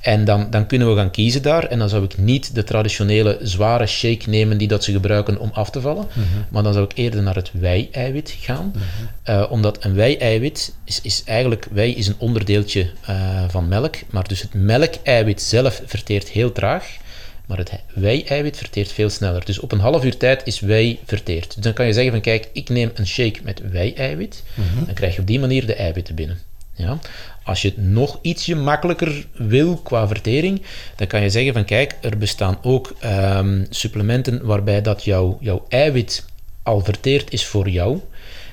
en 0.08 0.26
dan, 0.26 0.48
dan 0.50 0.68
kunnen 0.68 0.90
we 0.90 0.96
gaan 0.96 1.12
kiezen 1.12 1.42
daar. 1.42 1.64
En 1.64 1.80
dan 1.80 1.90
zou 1.90 2.04
ik 2.04 2.18
niet 2.18 2.56
de 2.56 2.64
traditionele 2.64 3.38
zware 3.42 3.86
shake 3.86 4.30
nemen 4.30 4.58
die 4.58 4.68
dat 4.68 4.84
ze 4.84 4.92
gebruiken 4.92 5.40
om 5.40 5.50
af 5.54 5.70
te 5.70 5.82
vallen. 5.82 6.08
Mm 6.14 6.24
-hmm. 6.24 6.46
Maar 6.50 6.64
dan 6.64 6.74
zou 6.74 6.86
ik 6.86 6.98
eerder 6.98 7.22
naar 7.22 7.36
het 7.36 7.52
wei-eiwit 7.54 8.36
gaan. 8.40 8.66
Mm 8.66 8.82
-hmm. 8.82 9.36
uh, 9.36 9.52
omdat 9.52 9.84
een 9.84 9.94
wei-eiwit 9.94 10.74
is, 10.84 11.02
is 11.02 11.24
eigenlijk... 11.26 11.68
Wei 11.72 11.96
is 11.96 12.08
een 12.08 12.16
onderdeeltje 12.18 12.90
uh, 13.10 13.44
van 13.48 13.68
melk. 13.68 13.96
Maar 14.10 14.28
dus 14.28 14.42
het 14.42 14.54
melkeiwit 14.54 15.42
zelf 15.42 15.82
verteert 15.86 16.30
heel 16.30 16.52
traag. 16.52 16.86
Maar 17.46 17.58
het 17.58 17.72
wei-eiwit 17.94 18.58
verteert 18.58 18.92
veel 18.92 19.10
sneller. 19.10 19.46
Dus 19.46 19.60
op 19.60 19.72
een 19.72 19.80
half 19.80 20.04
uur 20.04 20.18
tijd 20.18 20.42
is 20.46 20.60
wei 20.60 21.00
verteerd. 21.06 21.56
Dus 21.56 21.64
dan 21.64 21.74
kan 21.74 21.86
je 21.86 21.94
zeggen 21.94 22.12
van 22.12 22.22
kijk, 22.22 22.50
ik 22.54 22.70
neem 22.70 22.92
een 22.94 23.08
shake 23.08 23.40
met 23.44 23.62
wei-eiwit. 23.72 24.44
Mm 24.54 24.64
-hmm. 24.74 24.86
Dan 24.86 24.94
krijg 24.94 25.16
je 25.16 25.22
op 25.22 25.28
die 25.28 25.40
manier 25.40 25.66
de 25.66 25.76
eiwitten 25.76 26.16
binnen. 26.16 26.47
Ja? 26.78 27.00
Als 27.44 27.62
je 27.62 27.68
het 27.68 27.78
nog 27.78 28.20
ietsje 28.22 28.56
makkelijker 28.56 29.28
wil 29.34 29.78
qua 29.78 30.08
vertering, 30.08 30.62
dan 30.96 31.08
kan 31.08 31.22
je 31.22 31.30
zeggen 31.30 31.54
van 31.54 31.66
kijk, 31.66 31.96
er 32.02 32.18
bestaan 32.18 32.58
ook 32.62 32.96
ehm, 33.00 33.66
supplementen 33.70 34.46
waarbij 34.46 34.82
dat 34.82 35.04
jouw, 35.04 35.38
jouw 35.42 35.66
eiwit 35.70 36.26
al 36.64 36.80
verteerd 36.80 37.32
is 37.32 37.46
voor 37.46 37.70
jou. 37.70 38.00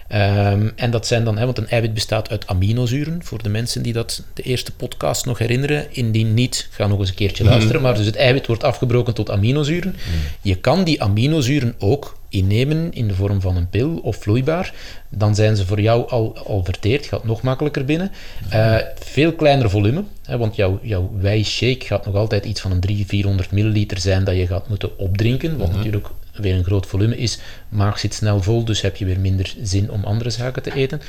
Ehm, 0.08 0.70
en 0.76 0.90
dat 0.90 1.06
zijn 1.06 1.24
dan, 1.24 1.38
hè, 1.38 1.44
want 1.44 1.58
een 1.58 1.68
eiwit 1.68 1.94
bestaat 1.94 2.30
uit 2.30 2.46
aminozuren, 2.46 3.24
voor 3.24 3.42
de 3.42 3.48
mensen 3.48 3.82
die 3.82 3.92
dat 3.92 4.22
de 4.34 4.42
eerste 4.42 4.72
podcast 4.72 5.26
nog 5.26 5.38
herinneren. 5.38 5.86
Indien 5.90 6.34
niet, 6.34 6.68
ga 6.70 6.86
nog 6.86 6.98
eens 6.98 7.08
een 7.08 7.14
keertje 7.14 7.44
luisteren. 7.44 7.82
Maar 7.82 7.94
dus 7.94 8.06
het 8.06 8.16
eiwit 8.16 8.46
wordt 8.46 8.64
afgebroken 8.64 9.14
tot 9.14 9.30
aminozuren. 9.30 9.96
Je 10.42 10.54
kan 10.54 10.84
die 10.84 11.02
aminozuren 11.02 11.74
ook 11.78 12.18
innemen 12.34 12.92
in 12.92 13.08
de 13.08 13.14
vorm 13.14 13.40
van 13.40 13.56
een 13.56 13.68
pil 13.68 13.98
of 14.02 14.16
vloeibaar. 14.16 14.74
Dan 15.08 15.34
zijn 15.34 15.56
ze 15.56 15.66
voor 15.66 15.80
jou 15.80 16.08
al, 16.08 16.38
al 16.46 16.64
verteerd, 16.64 17.06
gaat 17.06 17.24
nog 17.24 17.42
makkelijker 17.42 17.84
binnen. 17.84 18.12
Uh, 18.52 18.76
veel 18.94 19.32
kleiner 19.32 19.70
volume, 19.70 20.04
hè, 20.22 20.38
want 20.38 20.56
jouw, 20.56 20.78
jouw 20.82 21.10
shake 21.42 21.84
gaat 21.86 22.06
nog 22.06 22.14
altijd 22.14 22.44
iets 22.44 22.60
van 22.60 22.70
een 22.70 22.80
300, 22.80 23.10
400 23.10 23.50
milliliter 23.50 23.98
zijn 23.98 24.24
dat 24.24 24.36
je 24.36 24.46
gaat 24.46 24.68
moeten 24.68 24.98
opdrinken. 24.98 25.58
Wat 25.58 25.72
natuurlijk 25.72 26.08
weer 26.32 26.54
een 26.54 26.64
groot 26.64 26.86
volume 26.86 27.16
is, 27.16 27.38
maag 27.68 27.98
zit 27.98 28.14
snel 28.14 28.42
vol, 28.42 28.64
dus 28.64 28.80
heb 28.80 28.96
je 28.96 29.04
weer 29.04 29.20
minder 29.20 29.54
zin 29.62 29.90
om 29.90 30.04
andere 30.04 30.30
zaken 30.30 30.62
te 30.62 30.74
eten. 30.74 31.00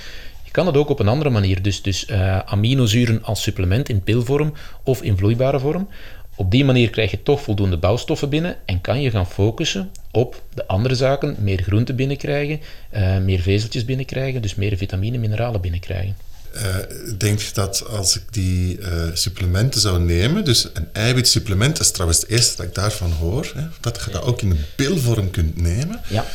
Je 0.44 0.52
kan 0.52 0.66
het 0.66 0.78
ook 0.78 0.90
op 0.90 1.00
een 1.00 1.08
andere 1.08 1.30
manier, 1.30 1.62
dus, 1.62 1.82
dus 1.82 2.10
uh, 2.10 2.40
aminozuren 2.40 3.24
als 3.24 3.42
supplement 3.42 3.90
in 3.90 4.04
pilvorm 4.04 4.54
of 4.84 5.02
in 5.02 5.18
vloeibare 5.18 5.60
vorm. 5.60 5.88
Op 6.36 6.52
die 6.52 6.66
manier 6.66 6.90
krijg 6.90 7.12
je 7.12 7.24
toch 7.24 7.42
voldoende 7.42 7.78
bouwstoffen 7.78 8.30
binnen 8.30 8.56
en 8.66 8.82
kan 8.82 9.02
je 9.02 9.10
gaan 9.10 9.28
focussen 9.28 9.92
op 10.16 10.42
de 10.54 10.68
andere 10.68 10.96
zaken, 10.96 11.36
meer 11.40 11.62
groenten 11.62 11.96
binnenkrijgen, 11.96 12.60
uh, 12.96 13.18
meer 13.18 13.40
vezeltjes 13.40 13.86
binnenkrijgen, 13.86 14.42
dus 14.42 14.56
meer 14.56 14.78
vitamine, 14.78 15.18
mineralen 15.18 15.62
binnenkrijgen. 15.62 16.16
Uh, 16.56 16.62
denk 17.18 17.40
je 17.40 17.54
dat 17.54 17.88
als 17.90 18.16
ik 18.16 18.24
die 18.30 18.80
uh, 18.80 18.88
supplementen 19.14 19.82
zou 19.82 20.00
nemen, 20.00 20.44
dus 20.44 20.68
een 20.74 20.88
eiwitsupplement, 20.94 21.78
dat 21.78 21.86
is 21.86 21.92
trouwens 21.92 22.22
het 22.22 22.30
eerste 22.30 22.58
dat 22.58 22.66
ik 22.66 22.76
daarvan 22.76 23.12
hoor, 23.12 23.52
hè, 23.56 23.62
dat 23.82 24.02
je 24.06 24.12
dat 24.12 24.24
ook 24.24 24.42
in 24.42 24.50
een 24.50 24.66
pilvorm 24.76 25.32
kunt 25.32 25.62
nemen. 25.62 26.02
Ja. 26.08 26.26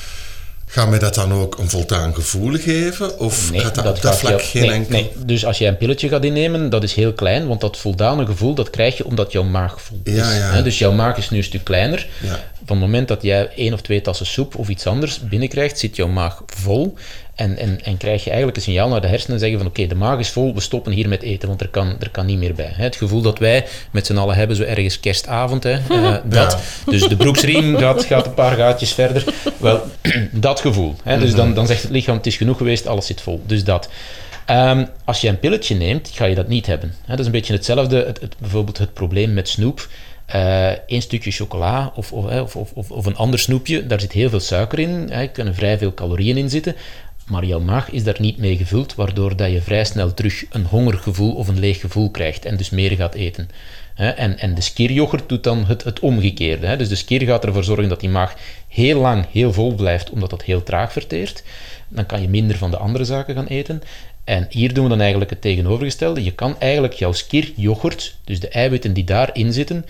Gaat 0.67 0.89
mij 0.89 0.99
dat 0.99 1.15
dan 1.15 1.33
ook 1.33 1.59
een 1.59 1.71
voldaan 1.71 2.15
gevoel 2.15 2.59
geven? 2.59 3.19
Of 3.19 3.51
nee, 3.51 3.61
gaat 3.61 3.75
dat, 3.75 3.85
dat 3.85 3.97
op 3.97 4.03
dat 4.03 4.19
vlak 4.19 4.43
geen 4.43 4.63
nee, 4.63 4.71
enkel... 4.71 4.93
nee. 4.93 5.13
Dus 5.27 5.45
als 5.45 5.59
jij 5.59 5.69
een 5.69 5.77
pilletje 5.77 6.09
gaat 6.09 6.25
innemen, 6.25 6.71
dat 6.71 6.83
is 6.83 6.95
heel 6.95 7.13
klein, 7.13 7.47
want 7.47 7.61
dat 7.61 7.77
voldane 7.77 8.27
gevoel 8.27 8.55
dat 8.55 8.71
krijg 8.71 8.97
je 8.97 9.05
omdat 9.05 9.33
jouw 9.33 9.43
maag 9.43 9.83
vol 9.83 10.01
is. 10.03 10.15
Ja, 10.15 10.33
ja. 10.33 10.53
Hè, 10.53 10.63
Dus 10.63 10.79
jouw 10.79 10.93
maag 10.93 11.17
is 11.17 11.31
nu 11.31 11.39
een 11.39 11.45
stuk 11.45 11.65
kleiner. 11.65 12.07
Het 12.77 12.87
moment 12.87 13.09
dat 13.09 13.23
jij 13.23 13.49
één 13.57 13.73
of 13.73 13.81
twee 13.81 14.01
tassen 14.01 14.27
soep 14.27 14.57
of 14.57 14.69
iets 14.69 14.87
anders 14.87 15.21
binnenkrijgt, 15.21 15.79
zit 15.79 15.97
jouw 15.97 16.09
maag 16.09 16.43
vol. 16.47 16.95
En, 17.35 17.57
en, 17.59 17.81
en 17.85 17.97
krijg 17.97 18.21
je 18.21 18.29
eigenlijk 18.29 18.57
een 18.59 18.63
signaal 18.65 18.89
naar 18.89 19.01
de 19.01 19.07
hersenen 19.07 19.39
zeggen 19.39 19.59
van 19.59 19.67
oké, 19.67 19.87
de 19.87 19.95
maag 19.95 20.19
is 20.19 20.29
vol, 20.29 20.55
we 20.55 20.61
stoppen 20.61 20.93
hier 20.93 21.09
met 21.09 21.23
eten, 21.23 21.49
want 21.49 21.61
er 21.61 21.69
kan, 21.69 21.97
er 22.01 22.11
kan 22.11 22.27
niet 22.27 22.39
meer 22.39 22.55
bij. 22.55 22.71
Het 22.73 22.97
gevoel 22.97 23.21
dat 23.21 23.39
wij 23.39 23.67
met 23.91 24.07
z'n 24.07 24.17
allen 24.17 24.37
hebben, 24.37 24.57
zo 24.57 24.63
ergens 24.63 25.01
kerstavond, 25.01 25.63
hè, 25.63 25.73
eh, 25.89 26.15
dat. 26.25 26.59
Dus 26.87 27.09
de 27.09 27.17
broeksriem 27.17 27.77
gaat, 27.77 28.05
gaat 28.05 28.27
een 28.27 28.35
paar 28.35 28.57
gaatjes 28.57 28.93
verder. 28.93 29.25
Wel, 29.57 29.83
dat 30.33 30.61
gevoel. 30.61 30.95
Hè, 31.05 31.19
dus 31.19 31.35
dan, 31.35 31.55
dan 31.55 31.67
zegt 31.67 31.83
het 31.83 31.91
lichaam, 31.91 32.17
het 32.17 32.27
is 32.27 32.37
genoeg 32.37 32.57
geweest, 32.57 32.87
alles 32.87 33.07
zit 33.07 33.21
vol. 33.21 33.43
Dus 33.47 33.65
dat. 33.65 33.89
Ehm, 34.47 34.85
als 35.05 35.21
je 35.21 35.29
een 35.29 35.39
pilletje 35.39 35.75
neemt, 35.75 36.11
ga 36.15 36.25
je 36.25 36.35
dat 36.35 36.49
niet 36.49 36.67
hebben. 36.67 36.95
Hè, 37.01 37.11
dat 37.11 37.19
is 37.19 37.27
een 37.27 37.33
beetje 37.33 37.53
hetzelfde, 37.53 38.05
het, 38.07 38.21
het- 38.21 38.35
bijvoorbeeld 38.39 38.79
het 38.79 38.93
probleem 38.95 39.33
met 39.33 39.49
snoep. 39.49 39.89
Eén 40.87 41.03
stukje 41.03 41.31
chocola 41.31 41.93
of, 41.95 42.13
of, 42.13 42.57
of, 42.57 42.91
of, 42.91 43.07
een 43.07 43.17
ander 43.17 43.39
snoepje, 43.39 43.87
daar 43.87 44.01
zit 44.01 44.13
heel 44.13 44.29
veel 44.29 44.41
suiker 44.41 44.79
in, 44.79 45.09
hè, 45.11 45.27
kunnen 45.27 45.55
vrij 45.55 45.79
veel 45.79 45.95
calorieën 45.95 46.37
in 46.37 46.51
zitten, 46.51 46.77
maar 47.27 47.45
jouw 47.45 47.61
maag 47.61 47.91
is 47.91 48.05
daar 48.05 48.21
niet 48.21 48.39
mee 48.39 48.57
gevuld, 48.57 48.95
waardoor 48.95 49.37
dat 49.37 49.51
je 49.51 49.61
vrij 49.61 49.85
snel 49.85 50.15
terug 50.15 50.45
een 50.51 50.65
hongergevoel 50.65 51.35
of 51.35 51.49
een 51.49 51.59
leeg 51.59 51.81
gevoel 51.81 52.11
krijgt 52.11 52.45
en 52.45 52.57
dus 52.57 52.71
meer 52.71 52.91
gaat 52.91 53.15
eten. 53.15 53.49
En, 53.95 54.39
en 54.39 54.55
de 54.55 54.61
skieryoghurt 54.61 55.29
doet 55.29 55.45
dan 55.45 55.67
het, 55.67 55.85
het 55.85 56.01
omgekeerde. 56.01 56.77
Dus 56.77 56.89
de 56.89 56.95
skier 56.95 57.23
gaat 57.23 57.45
ervoor 57.45 57.65
zorgen 57.65 57.89
dat 57.89 58.01
die 58.01 58.09
maag 58.09 58.35
heel 58.69 59.01
lang 59.01 59.27
heel 59.31 59.53
vol 59.53 59.75
blijft, 59.75 60.11
omdat 60.11 60.31
dat 60.31 60.43
heel 60.43 60.63
traag 60.63 60.93
verteert. 60.93 61.43
Dan 61.89 62.07
kan 62.07 62.21
je 62.23 62.29
minder 62.29 62.57
van 62.57 62.71
de 62.71 62.77
andere 62.77 63.05
zaken 63.05 63.35
gaan 63.35 63.47
eten. 63.47 63.83
En 64.25 64.47
hier 64.51 64.75
doen 64.75 64.85
we 64.85 64.91
dan 64.91 65.01
eigenlijk 65.01 65.31
het 65.31 65.41
tegenovergestelde. 65.41 66.25
Je 66.25 66.33
kan 66.33 66.57
eigenlijk 66.59 66.93
jouw 66.93 67.13
skieryoghurt, 67.13 68.17
dus 68.25 68.41
de 68.41 68.49
eiwitten 68.49 68.93
die 68.93 69.05
daarin 69.05 69.53
zitten, 69.53 69.85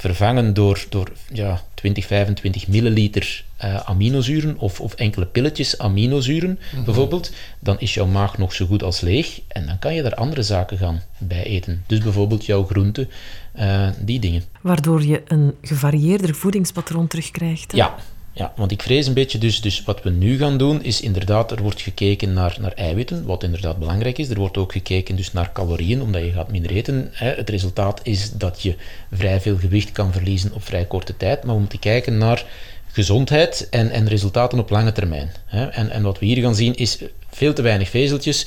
vervangen 0.00 0.54
door, 0.54 0.84
door 0.88 1.12
ja, 1.32 1.62
20, 1.74 2.06
25 2.06 2.68
milliliter 2.68 3.44
eh, 3.56 3.76
aminozuren 3.76 4.58
of, 4.58 4.80
of 4.80 4.94
enkele 4.94 5.26
pilletjes 5.26 5.78
aminozuren 5.78 6.58
bijvoorbeeld, 6.84 7.32
dan 7.58 7.80
is 7.80 7.94
jouw 7.94 8.06
maag 8.06 8.38
nog 8.38 8.52
zo 8.52 8.66
goed 8.66 8.82
als 8.82 9.00
leeg 9.00 9.40
en 9.48 9.66
dan 9.66 9.78
kan 9.78 9.94
je 9.94 10.02
daar 10.02 10.14
andere 10.14 10.42
zaken 10.42 10.78
gaan 10.78 11.02
bij 11.18 11.42
eten. 11.44 11.84
Dus 11.86 11.98
bijvoorbeeld 11.98 12.46
jouw 12.46 12.64
groenten, 12.64 13.08
eh, 13.52 13.88
die 13.98 14.20
dingen. 14.20 14.42
Waardoor 14.60 15.02
je 15.02 15.22
een 15.26 15.54
gevarieerder 15.62 16.34
voedingspatroon 16.34 17.06
terugkrijgt. 17.06 17.72
hè? 17.72 17.78
Ja, 17.78 17.94
ja, 18.40 18.52
want 18.56 18.70
ik 18.70 18.82
vrees 18.82 19.06
een 19.06 19.14
beetje, 19.14 19.38
dus, 19.38 19.60
dus 19.60 19.82
wat 19.84 20.02
we 20.02 20.10
nu 20.10 20.38
gaan 20.38 20.58
doen, 20.58 20.82
is 20.82 21.00
inderdaad, 21.00 21.50
er 21.50 21.62
wordt 21.62 21.80
gekeken 21.80 22.32
naar, 22.32 22.56
naar 22.60 22.72
eiwitten, 22.72 23.24
wat 23.24 23.42
inderdaad 23.42 23.78
belangrijk 23.78 24.18
is. 24.18 24.28
Er 24.28 24.38
wordt 24.38 24.56
ook 24.56 24.72
gekeken 24.72 25.16
dus 25.16 25.32
naar 25.32 25.52
calorieën, 25.52 26.02
omdat 26.02 26.22
je 26.22 26.32
gaat 26.32 26.50
minder 26.50 26.70
eten. 26.70 27.08
Hè. 27.12 27.34
Het 27.34 27.50
resultaat 27.50 28.00
is 28.02 28.32
dat 28.32 28.62
je 28.62 28.74
vrij 29.12 29.40
veel 29.40 29.56
gewicht 29.56 29.92
kan 29.92 30.12
verliezen 30.12 30.52
op 30.54 30.64
vrij 30.64 30.84
korte 30.84 31.16
tijd, 31.16 31.44
maar 31.44 31.54
we 31.54 31.60
moeten 31.60 31.78
kijken 31.78 32.18
naar 32.18 32.44
gezondheid 32.92 33.68
en, 33.70 33.90
en 33.90 34.08
resultaten 34.08 34.58
op 34.58 34.70
lange 34.70 34.92
termijn. 34.92 35.30
Hè. 35.46 35.66
En, 35.66 35.90
en 35.90 36.02
wat 36.02 36.18
we 36.18 36.26
hier 36.26 36.42
gaan 36.42 36.54
zien 36.54 36.74
is 36.74 36.98
veel 37.30 37.52
te 37.52 37.62
weinig 37.62 37.88
vezeltjes, 37.88 38.46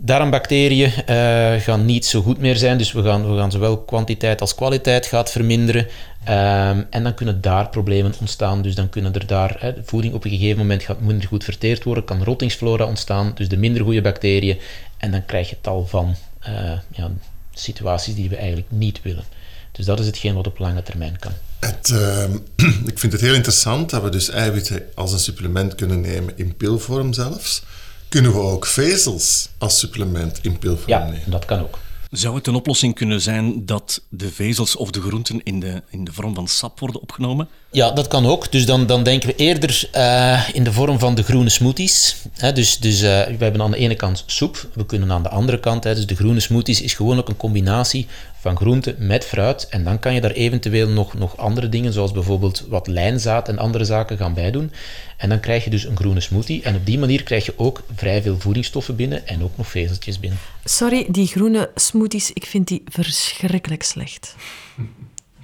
Darmbacteriën 0.00 0.92
eh, 1.06 1.60
gaan 1.60 1.84
niet 1.84 2.06
zo 2.06 2.22
goed 2.22 2.38
meer 2.38 2.56
zijn, 2.56 2.78
dus 2.78 2.92
we 2.92 3.02
gaan, 3.02 3.30
we 3.30 3.38
gaan 3.38 3.50
zowel 3.50 3.78
kwantiteit 3.78 4.40
als 4.40 4.54
kwaliteit 4.54 5.06
gaat 5.06 5.30
verminderen. 5.30 5.86
Ehm, 6.24 6.82
en 6.90 7.02
dan 7.02 7.14
kunnen 7.14 7.40
daar 7.40 7.68
problemen 7.68 8.14
ontstaan, 8.20 8.62
dus 8.62 8.74
dan 8.74 8.88
kunnen 8.88 9.14
er 9.14 9.26
daar, 9.26 9.56
hè, 9.58 9.74
de 9.74 9.82
voeding 9.84 10.14
op 10.14 10.24
een 10.24 10.30
gegeven 10.30 10.58
moment 10.58 10.82
gaat 10.82 11.00
minder 11.00 11.28
goed 11.28 11.44
verteerd 11.44 11.84
worden, 11.84 12.04
kan 12.04 12.24
rottingsflora 12.24 12.84
ontstaan, 12.84 13.32
dus 13.34 13.48
de 13.48 13.56
minder 13.56 13.82
goede 13.82 14.00
bacteriën. 14.00 14.58
En 14.96 15.10
dan 15.10 15.24
krijg 15.24 15.50
je 15.50 15.56
tal 15.60 15.86
van 15.86 16.16
eh, 16.38 16.52
ja, 16.90 17.10
situaties 17.54 18.14
die 18.14 18.28
we 18.28 18.36
eigenlijk 18.36 18.70
niet 18.70 19.02
willen. 19.02 19.24
Dus 19.72 19.86
dat 19.86 20.00
is 20.00 20.06
hetgeen 20.06 20.34
wat 20.34 20.46
op 20.46 20.58
lange 20.58 20.82
termijn 20.82 21.18
kan. 21.18 21.32
Het, 21.60 21.90
ehm, 21.90 22.32
ik 22.92 22.98
vind 22.98 23.12
het 23.12 23.20
heel 23.20 23.34
interessant 23.34 23.90
dat 23.90 24.02
we 24.02 24.08
dus 24.08 24.30
eiwitten 24.30 24.82
als 24.94 25.12
een 25.12 25.18
supplement 25.18 25.74
kunnen 25.74 26.00
nemen 26.00 26.32
in 26.36 26.56
pilvorm 26.56 27.12
zelfs. 27.12 27.62
Kunnen 28.08 28.32
we 28.32 28.38
ook 28.38 28.66
vezels 28.66 29.48
als 29.58 29.78
supplement 29.78 30.38
in 30.42 30.58
pilvorm 30.58 30.88
Ja, 30.88 31.04
nemen? 31.04 31.20
dat 31.30 31.44
kan 31.44 31.60
ook. 31.60 31.78
Zou 32.10 32.34
het 32.34 32.46
een 32.46 32.54
oplossing 32.54 32.94
kunnen 32.94 33.20
zijn 33.20 33.66
dat 33.66 34.02
de 34.08 34.28
vezels 34.30 34.76
of 34.76 34.90
de 34.90 35.00
groenten 35.00 35.40
in 35.42 35.60
de, 35.60 35.82
in 35.90 36.04
de 36.04 36.12
vorm 36.12 36.34
van 36.34 36.48
sap 36.48 36.78
worden 36.80 37.00
opgenomen? 37.02 37.48
Ja, 37.70 37.90
dat 37.90 38.06
kan 38.06 38.26
ook. 38.26 38.52
Dus 38.52 38.66
dan, 38.66 38.86
dan 38.86 39.02
denken 39.02 39.28
we 39.28 39.34
eerder 39.36 39.88
eh, 39.92 40.48
in 40.52 40.64
de 40.64 40.72
vorm 40.72 40.98
van 40.98 41.14
de 41.14 41.22
groene 41.22 41.48
smoothies. 41.48 42.16
Hè, 42.32 42.52
dus 42.52 42.78
dus 42.78 43.00
eh, 43.02 43.26
we 43.26 43.36
hebben 43.44 43.62
aan 43.62 43.70
de 43.70 43.76
ene 43.76 43.94
kant 43.94 44.22
soep, 44.26 44.68
we 44.72 44.86
kunnen 44.86 45.12
aan 45.12 45.22
de 45.22 45.28
andere 45.28 45.60
kant, 45.60 45.84
hè, 45.84 45.94
dus 45.94 46.06
de 46.06 46.14
groene 46.16 46.40
smoothies 46.40 46.80
is 46.82 46.94
gewoon 46.94 47.18
ook 47.18 47.28
een 47.28 47.36
combinatie 47.36 48.06
van 48.48 48.56
groenten 48.56 48.96
met 48.98 49.24
fruit. 49.24 49.68
En 49.68 49.84
dan 49.84 49.98
kan 49.98 50.14
je 50.14 50.20
daar 50.20 50.30
eventueel 50.30 50.88
nog, 50.88 51.14
nog 51.14 51.36
andere 51.36 51.68
dingen, 51.68 51.92
zoals 51.92 52.12
bijvoorbeeld 52.12 52.66
wat 52.68 52.86
lijnzaad 52.86 53.48
en 53.48 53.58
andere 53.58 53.84
zaken 53.84 54.16
gaan 54.16 54.34
bijdoen. 54.34 54.72
En 55.16 55.28
dan 55.28 55.40
krijg 55.40 55.64
je 55.64 55.70
dus 55.70 55.84
een 55.84 55.96
groene 55.96 56.20
smoothie. 56.20 56.62
En 56.62 56.76
op 56.76 56.86
die 56.86 56.98
manier 56.98 57.22
krijg 57.22 57.46
je 57.46 57.52
ook 57.56 57.82
vrij 57.94 58.22
veel 58.22 58.38
voedingsstoffen 58.38 58.96
binnen 58.96 59.26
en 59.26 59.42
ook 59.42 59.56
nog 59.56 59.68
vezeltjes 59.68 60.20
binnen. 60.20 60.38
Sorry, 60.64 61.06
die 61.08 61.26
groene 61.26 61.70
smoothies, 61.74 62.32
ik 62.32 62.46
vind 62.46 62.68
die 62.68 62.82
verschrikkelijk 62.84 63.82
slecht. 63.82 64.34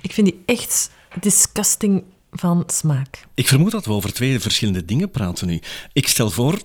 Ik 0.00 0.12
vind 0.12 0.26
die 0.26 0.42
echt 0.46 0.90
disgusting 1.20 2.02
van 2.30 2.64
smaak. 2.66 3.24
Ik 3.34 3.48
vermoed 3.48 3.70
dat 3.70 3.86
we 3.86 3.92
over 3.92 4.12
twee 4.12 4.40
verschillende 4.40 4.84
dingen 4.84 5.10
praten 5.10 5.46
nu. 5.46 5.60
Ik 5.92 6.08
stel 6.08 6.30
voor, 6.30 6.58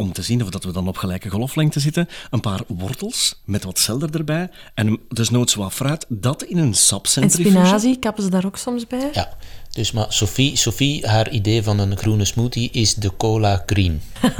om 0.00 0.12
te 0.12 0.22
zien 0.22 0.42
of 0.42 0.50
dat 0.50 0.64
we 0.64 0.72
dan 0.72 0.88
op 0.88 0.96
gelijke 0.96 1.30
golflengte 1.30 1.80
zitten, 1.80 2.08
een 2.30 2.40
paar 2.40 2.60
wortels 2.66 3.40
met 3.44 3.64
wat 3.64 3.78
zelder 3.78 4.14
erbij 4.14 4.48
en 4.74 4.98
desnoods 5.08 5.54
wat 5.54 5.72
fruit, 5.72 6.06
dat 6.08 6.42
in 6.42 6.58
een 6.58 6.64
En 6.66 6.74
sapcentrifuge. 6.74 7.50
spinazie, 7.50 7.98
kappen 7.98 8.22
ze 8.22 8.30
daar 8.30 8.46
ook 8.46 8.56
soms 8.56 8.86
bij? 8.86 9.10
Ja, 9.12 9.36
dus 9.72 9.92
maar 9.92 10.06
Sophie, 10.08 10.56
Sophie, 10.56 11.06
haar 11.06 11.30
idee 11.30 11.62
van 11.62 11.78
een 11.78 11.96
groene 11.96 12.24
smoothie 12.24 12.70
is 12.70 12.94
de 12.94 13.16
cola 13.16 13.62
green. 13.66 14.00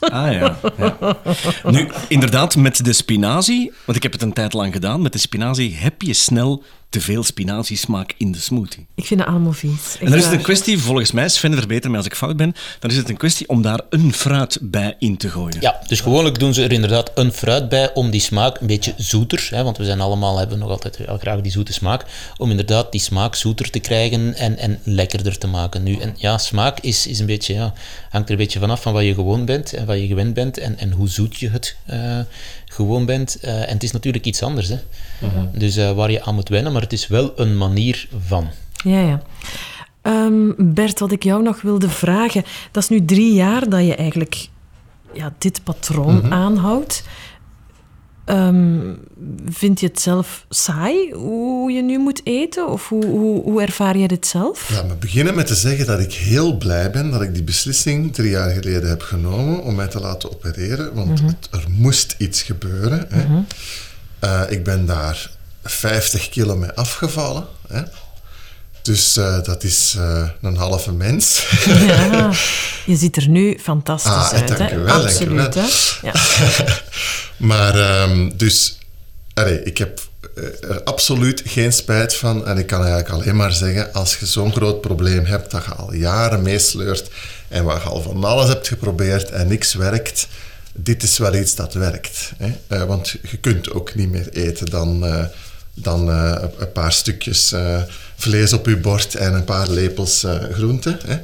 Ah 0.00 0.32
ja, 0.32 0.58
ja. 0.76 1.16
Nu, 1.64 1.90
inderdaad, 2.08 2.56
met 2.56 2.84
de 2.84 2.92
spinazie, 2.92 3.72
want 3.84 3.96
ik 3.96 4.02
heb 4.02 4.12
het 4.12 4.22
een 4.22 4.32
tijd 4.32 4.52
lang 4.52 4.72
gedaan, 4.72 5.02
met 5.02 5.12
de 5.12 5.18
spinazie 5.18 5.76
heb 5.76 6.02
je 6.02 6.14
snel 6.14 6.62
te 6.88 7.00
veel 7.00 7.22
spinaziesmaak 7.22 8.14
in 8.16 8.32
de 8.32 8.38
smoothie. 8.38 8.86
Ik 8.94 9.06
vind 9.06 9.20
het 9.20 9.28
allemaal 9.28 9.52
vies. 9.52 9.96
En 10.00 10.06
dan 10.06 10.18
is 10.18 10.24
het 10.24 10.32
een 10.32 10.42
kwestie, 10.42 10.78
volgens 10.78 11.12
mij, 11.12 11.28
Sven, 11.28 11.54
verbeter 11.54 11.90
me 11.90 11.96
als 11.96 12.06
ik 12.06 12.14
fout 12.14 12.36
ben, 12.36 12.54
dan 12.78 12.90
is 12.90 12.96
het 12.96 13.08
een 13.08 13.16
kwestie 13.16 13.48
om 13.48 13.62
daar 13.62 13.80
een 13.90 14.12
fruit 14.12 14.58
bij 14.62 14.96
in 14.98 15.16
te 15.16 15.28
gooien. 15.28 15.60
Ja, 15.60 15.80
dus 15.86 16.00
gewoonlijk 16.00 16.38
doen 16.38 16.54
ze 16.54 16.62
er 16.62 16.72
inderdaad 16.72 17.10
een 17.14 17.32
fruit 17.32 17.68
bij 17.68 17.94
om 17.94 18.10
die 18.10 18.20
smaak 18.20 18.60
een 18.60 18.66
beetje 18.66 18.94
zoeter, 18.96 19.48
hè, 19.50 19.62
want 19.62 19.76
we 19.76 19.84
zijn 19.84 20.00
allemaal, 20.00 20.38
hebben 20.38 20.58
nog 20.58 20.70
altijd 20.70 20.96
wel 21.06 21.18
graag 21.18 21.40
die 21.40 21.52
zoete 21.52 21.72
smaak, 21.72 22.04
om 22.36 22.50
inderdaad 22.50 22.92
die 22.92 23.00
smaak 23.00 23.34
zoeter 23.34 23.70
te 23.70 23.78
krijgen 23.78 24.34
en, 24.34 24.58
en 24.58 24.80
lekkerder 24.84 25.38
te 25.38 25.46
maken. 25.46 25.82
Nu, 25.82 25.96
en 25.96 26.14
ja, 26.16 26.38
smaak 26.38 26.80
is, 26.80 27.06
is 27.06 27.18
een 27.18 27.26
beetje, 27.26 27.54
ja, 27.54 27.72
hangt 28.10 28.26
er 28.26 28.32
een 28.32 28.40
beetje 28.40 28.58
vanaf 28.58 28.82
van 28.82 28.92
wat 28.92 29.04
je 29.04 29.14
gewoon 29.14 29.44
bent 29.44 29.72
en 29.72 29.86
wat 29.86 29.98
je 29.98 30.06
gewend 30.06 30.34
bent 30.34 30.58
en, 30.58 30.78
en 30.78 30.92
hoe 30.92 31.08
zoet 31.08 31.36
je 31.36 31.48
het 31.48 31.76
eh, 31.86 32.18
gewoon 32.78 33.04
bent. 33.04 33.40
Eh, 33.40 33.60
en 33.60 33.74
het 33.74 33.82
is 33.82 33.92
natuurlijk 33.92 34.26
iets 34.26 34.42
anders, 34.42 34.68
hè. 34.68 34.78
dus 35.52 35.76
eh, 35.76 35.92
waar 35.92 36.10
je 36.10 36.22
aan 36.22 36.34
moet 36.34 36.48
wennen, 36.48 36.72
maar 36.72 36.82
het 36.82 36.92
is 36.92 37.06
wel 37.06 37.32
een 37.36 37.56
manier 37.56 38.08
van. 38.26 38.48
Ja, 38.84 39.00
ja. 39.00 39.22
Ehm, 40.02 40.50
Bert, 40.56 40.98
wat 40.98 41.12
ik 41.12 41.22
jou 41.22 41.42
nog 41.42 41.62
wilde 41.62 41.88
vragen. 41.88 42.44
Dat 42.70 42.82
is 42.82 42.88
nu 42.88 43.04
drie 43.04 43.34
jaar 43.34 43.68
dat 43.68 43.86
je 43.86 43.94
eigenlijk 43.94 44.48
ja, 45.12 45.32
dit 45.38 45.60
patroon 45.64 46.32
aanhoudt. 46.32 47.04
Ehm, 48.28 48.94
vind 49.48 49.80
je 49.80 49.86
het 49.86 50.00
zelf 50.00 50.44
saai 50.48 51.12
hoe 51.12 51.70
je 51.72 51.82
nu 51.82 51.98
moet 51.98 52.20
eten? 52.24 52.68
Of 52.68 52.88
hoe, 52.88 53.04
hoe, 53.06 53.42
hoe 53.42 53.62
ervaar 53.62 53.96
je 53.96 54.08
dit 54.08 54.26
zelf? 54.26 54.70
Laat 54.72 54.86
me 54.88 54.94
beginnen 54.94 55.34
met 55.34 55.46
te 55.46 55.54
zeggen 55.54 55.86
dat 55.86 56.00
ik 56.00 56.12
heel 56.12 56.56
blij 56.56 56.90
ben 56.90 57.10
dat 57.10 57.22
ik 57.22 57.34
die 57.34 57.42
beslissing 57.42 58.14
drie 58.14 58.30
jaar 58.30 58.50
geleden 58.50 58.88
heb 58.88 59.02
genomen 59.02 59.62
om 59.62 59.74
mij 59.74 59.86
te 59.86 60.00
laten 60.00 60.30
opereren. 60.32 60.94
Want 60.94 61.20
het- 61.20 61.48
er 61.50 61.64
moest 61.70 62.14
iets 62.18 62.42
gebeuren. 62.42 63.06
Hè. 63.08 63.24
Eh, 64.18 64.52
ik 64.52 64.64
ben 64.64 64.86
daar 64.86 65.30
50 65.64 66.28
kilo 66.28 66.56
mee 66.56 66.70
afgevallen. 66.72 67.44
Hè. 67.68 67.82
Dus 68.88 69.16
eh, 69.16 69.42
dat 69.42 69.62
is 69.64 69.94
eh, 69.98 70.28
een 70.42 70.56
halve 70.56 70.92
mens. 70.92 71.46
Ja, 71.66 72.30
je 72.92 72.96
ziet 72.96 73.16
er 73.16 73.28
nu 73.28 73.58
fantastisch 73.62 74.12
Ah, 74.12 74.32
uit. 74.32 74.58
dank 74.58 74.70
u 74.70 74.76
wel, 74.78 74.86
dank 74.86 75.02
Absoluut. 75.04 75.54
wel. 75.54 75.68
Ja. 76.02 76.12
Maar 77.36 77.74
ehm, 77.78 78.30
dus, 78.36 78.78
allee, 79.34 79.62
ik 79.62 79.78
heb 79.78 80.00
eh, 80.34 80.70
er 80.70 80.82
absoluut 80.82 81.42
geen 81.46 81.72
spijt 81.72 82.14
van. 82.14 82.46
En 82.46 82.58
ik 82.58 82.66
kan 82.66 82.78
eigenlijk 82.84 83.10
alleen 83.10 83.36
maar 83.36 83.52
zeggen, 83.52 83.92
als 83.92 84.16
je 84.16 84.26
zo'n 84.26 84.52
groot 84.52 84.80
probleem 84.80 85.24
hebt 85.24 85.50
dat 85.50 85.64
je 85.64 85.74
al 85.74 85.94
jaren 85.94 86.42
meesleurt 86.42 87.10
en 87.48 87.64
waar 87.64 87.80
je 87.82 87.88
al 87.88 88.02
van 88.02 88.24
alles 88.24 88.48
hebt 88.48 88.68
geprobeerd 88.68 89.30
en 89.30 89.48
niks 89.48 89.74
werkt, 89.74 90.26
dit 90.72 91.02
is 91.02 91.18
wel 91.18 91.34
iets 91.34 91.54
dat 91.54 91.74
werkt. 91.74 92.32
Hè? 92.36 92.86
Want 92.86 93.10
je 93.30 93.36
kunt 93.36 93.70
ook 93.72 93.94
niet 93.94 94.10
meer 94.10 94.28
eten 94.32 94.66
dan, 94.66 95.04
dan 95.82 96.10
eh, 96.10 96.42
een- 96.58 96.72
paar 96.72 96.92
stukjes 96.92 97.52
eh, 97.52 97.82
vlees 98.16 98.52
op 98.52 98.66
je 98.66 98.76
bord 98.76 99.14
en 99.14 99.34
een 99.34 99.44
paar 99.44 99.70
lepels 99.70 100.24
eh 100.24 100.34
groente. 100.52 100.98
Hè? 101.06 101.16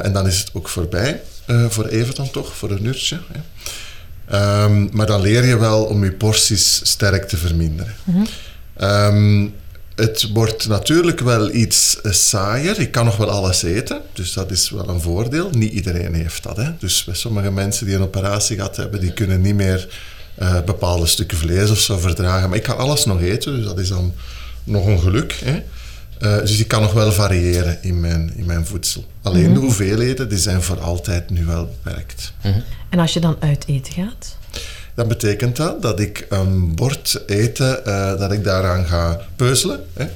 En 0.00 0.12
dan 0.12 0.26
is 0.26 0.38
het 0.38 0.50
ook 0.52 0.68
voorbij, 0.68 1.20
voor 1.68 1.86
even 1.86 2.14
dan 2.14 2.30
toch, 2.30 2.56
voor 2.56 2.70
een 2.70 2.84
uurtje. 2.84 3.18
Hè? 3.32 3.40
Ehm, 4.36 4.86
maar 4.96 5.06
dan 5.06 5.20
leer 5.20 5.44
je 5.44 5.58
wel 5.58 5.84
om 5.84 6.04
je 6.04 6.12
porties 6.12 6.80
sterk 6.82 7.28
te 7.28 7.36
verminderen. 7.36 7.94
Ehm, 8.76 9.46
het 9.94 10.28
wordt 10.32 10.68
natuurlijk 10.68 11.20
wel 11.20 11.54
iets 11.54 11.98
saaier. 12.02 12.80
Ik 12.80 12.90
kan 12.92 13.04
nog 13.04 13.16
wel 13.16 13.30
alles 13.30 13.62
eten, 13.62 14.00
dus 14.12 14.32
dat 14.32 14.50
is 14.50 14.70
wel 14.70 14.88
een 14.88 15.00
voordeel. 15.00 15.50
Niet 15.50 15.72
iedereen 15.72 16.14
heeft 16.14 16.42
dat. 16.42 16.56
Hè? 16.56 16.70
Dus 16.78 17.04
bij 17.04 17.14
sommige 17.14 17.50
mensen 17.50 17.86
die 17.86 17.94
een 17.94 18.02
operatie 18.02 18.56
gehad 18.56 18.76
hebben, 18.76 19.00
die 19.00 19.12
kunnen 19.12 19.40
niet 19.40 19.54
meer 19.54 19.88
eh, 20.38 20.62
bepaalde 20.64 21.06
stukken 21.06 21.38
vlees 21.38 21.70
of 21.70 21.78
zo 21.78 21.98
verdragen. 21.98 22.48
Maar 22.48 22.58
ik 22.58 22.64
kan 22.64 22.76
alles 22.76 23.04
nog 23.04 23.20
eten, 23.20 23.56
dus 23.56 23.64
dat 23.64 23.78
is 23.78 23.88
dan 23.88 24.12
nog 24.64 24.86
een 24.86 25.00
geluk. 25.00 25.40
Hè? 25.44 25.62
Eh, 26.18 26.38
dus 26.40 26.58
ik 26.58 26.68
kan 26.68 26.82
nog 26.82 26.92
wel 26.92 27.12
variëren 27.12 27.78
in 27.82 28.00
mijn, 28.00 28.32
in 28.36 28.46
mijn 28.46 28.66
voedsel. 28.66 29.04
Alleen 29.22 29.54
de 29.54 29.60
hoeveelheden 29.60 30.28
die 30.28 30.38
zijn 30.38 30.62
voor 30.62 30.80
altijd 30.80 31.30
nu 31.30 31.44
wel 31.44 31.74
beperkt. 31.82 32.32
En 32.88 32.98
als 32.98 33.12
je 33.12 33.20
dan 33.20 33.36
uit 33.40 33.64
eten 33.66 33.92
gaat? 33.92 34.36
Dan 34.94 35.08
betekent 35.08 35.56
dat 35.56 35.82
dat 35.82 36.00
ik 36.00 36.26
een 36.28 36.74
bord 36.74 37.22
eten, 37.26 37.84
eh, 37.86 38.18
dat 38.18 38.32
ik 38.32 38.44
daaraan 38.44 38.86
ga 38.86 39.20
peuzelen. 39.36 39.84
Hè. 39.92 40.06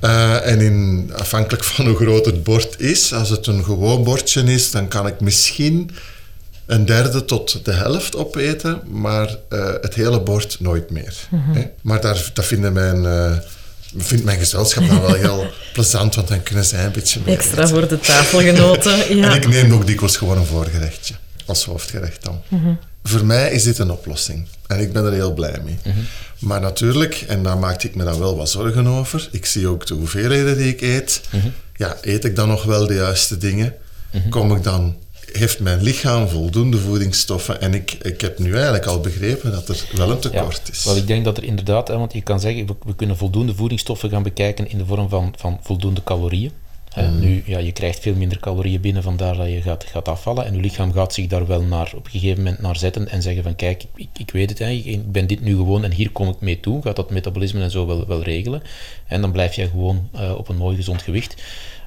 Eh, 0.00 0.46
en 0.46 0.60
in, 0.60 1.10
afhankelijk 1.16 1.64
van 1.64 1.86
hoe 1.86 1.96
groot 1.96 2.26
het 2.26 2.42
bord 2.42 2.80
is, 2.80 3.12
als 3.12 3.28
het 3.28 3.46
een 3.46 3.64
gewoon 3.64 4.04
bordje 4.04 4.42
is, 4.42 4.70
dan 4.70 4.88
kan 4.88 5.06
ik 5.06 5.20
misschien 5.20 5.90
een 6.70 6.84
derde 6.86 7.24
tot 7.24 7.64
de 7.64 7.72
helft 7.72 8.16
opeten, 8.16 8.80
maar 8.86 9.36
eh, 9.48 9.72
het 9.80 9.94
hele 9.94 10.20
bord 10.20 10.56
nooit 10.60 10.90
meer. 10.90 11.14
Hè. 11.34 11.62
Maar 11.82 12.00
daar, 12.00 12.30
dat 12.34 12.44
vinden 12.44 12.72
mijn, 12.72 13.06
eh, 13.06 13.32
vindt 13.96 14.24
mijn 14.24 14.38
gezelschap 14.38 14.88
dan 14.88 15.00
wel 15.00 15.14
heel 15.14 15.46
plezant, 15.72 16.14
want 16.14 16.28
dan 16.28 16.42
kunnen 16.42 16.64
zij 16.64 16.84
een 16.84 16.92
beetje 16.92 17.20
meer 17.24 17.34
Extra 17.34 17.56
eten. 17.62 17.68
voor 17.68 17.88
de 17.88 17.98
tafelgenoten. 18.00 18.92
En 19.08 19.16
Ja. 19.16 19.34
ik 19.34 19.48
neem 19.48 19.72
ook 19.72 19.86
dikwijls 19.86 20.16
gewoon 20.16 20.36
een 20.38 20.46
voorgerechtje. 20.46 21.14
Als 21.46 21.64
hoofdgerecht 21.64 22.24
dan. 22.24 22.42
Voor 23.02 23.24
mij 23.24 23.50
is 23.50 23.62
dit 23.62 23.78
een 23.78 23.90
oplossing. 23.90 24.46
En 24.66 24.80
ik 24.80 24.92
ben 24.92 25.04
er 25.04 25.12
heel 25.12 25.34
blij 25.34 25.56
mee. 25.64 25.78
Maar 26.38 26.60
natuurlijk, 26.60 27.24
en 27.28 27.42
daar 27.42 27.58
maakte 27.58 27.86
ik 27.88 27.94
me 27.94 28.04
dan 28.04 28.18
wel 28.18 28.36
wat 28.36 28.50
zorgen 28.50 28.86
over. 28.86 29.28
Ik 29.32 29.46
zie 29.46 29.68
ook 29.68 29.86
de 29.86 29.94
hoeveelheden 29.94 30.56
die 30.56 30.68
ik 30.68 30.80
eet. 30.80 31.20
Ja, 31.76 31.96
eet 32.02 32.24
ik 32.24 32.36
dan 32.36 32.48
nog 32.48 32.62
wel 32.64 32.86
de 32.86 32.94
juiste 32.94 33.38
dingen? 33.38 33.74
Kom 34.30 34.56
ik 34.56 34.62
dan... 34.62 34.96
Heeft 35.32 35.60
mijn 35.60 35.82
lichaam 35.82 36.28
voldoende 36.28 36.78
voedingsstoffen? 36.78 37.60
En 37.60 37.74
ik, 37.74 37.92
ik 38.02 38.20
heb 38.20 38.38
nu 38.38 38.54
eigenlijk 38.54 38.86
al 38.86 39.00
begrepen 39.00 39.50
dat 39.50 39.68
er 39.68 39.84
wel 39.92 40.10
een 40.10 40.18
tekort 40.18 40.68
is. 40.72 40.84
Wel, 40.84 40.96
ik 40.96 41.06
denk 41.06 41.24
dat 41.24 41.36
er 41.36 41.44
inderdaad, 41.44 41.88
hè, 41.88 41.98
want 41.98 42.12
je 42.12 42.22
kan 42.22 42.40
zeggen, 42.40 42.66
we, 42.66 42.74
we 42.84 42.94
kunnen 42.94 43.16
voldoende 43.16 43.54
voedingsstoffen 43.54 44.10
gaan 44.10 44.22
bekijken 44.22 44.70
in 44.70 44.78
de 44.78 44.86
vorm 44.86 45.08
van, 45.08 45.34
van 45.36 45.58
voldoende 45.62 46.02
calorieën. 46.02 46.52
Hè, 46.90 47.10
Nu, 47.10 47.42
ja, 47.46 47.58
je 47.58 47.72
krijgt 47.72 48.00
veel 48.00 48.14
minder 48.14 48.40
calorieën 48.40 48.80
binnen, 48.80 49.02
vandaar 49.02 49.36
dat 49.36 49.48
je 49.48 49.62
gaat, 49.62 49.84
gaat 49.84 50.08
afvallen. 50.08 50.44
En 50.44 50.54
je 50.54 50.60
lichaam 50.60 50.92
gaat 50.92 51.14
zich 51.14 51.26
daar 51.26 51.46
wel 51.46 51.62
naar, 51.62 51.92
op 51.96 52.04
een 52.04 52.10
gegeven 52.10 52.42
moment 52.42 52.60
naar 52.60 52.76
zetten 52.76 53.08
en 53.08 53.22
zeggen 53.22 53.42
van 53.42 53.56
kijk, 53.56 53.84
ik, 53.94 54.08
ik, 54.16 54.30
weet 54.30 54.50
het, 54.50 54.58
hè, 54.58 54.68
ik, 54.68 54.84
ik 54.84 55.12
ben 55.12 55.26
dit 55.26 55.40
nu 55.40 55.56
gewoon 55.56 55.84
en 55.84 55.92
hier 55.92 56.10
kom 56.10 56.28
ik 56.28 56.40
mee 56.40 56.60
toe. 56.60 56.82
Gaat 56.82 56.96
dat 56.96 57.10
metabolisme 57.10 57.62
en 57.62 57.70
zo 57.70 57.86
wel, 57.86 58.06
wel 58.06 58.22
regelen. 58.22 58.62
En 59.06 59.20
dan 59.20 59.32
blijf 59.32 59.54
je 59.54 59.68
gewoon 59.68 60.08
eh, 60.12 60.34
op 60.36 60.48
een 60.48 60.56
mooi 60.56 60.76
gezond 60.76 61.02
gewicht. 61.02 61.34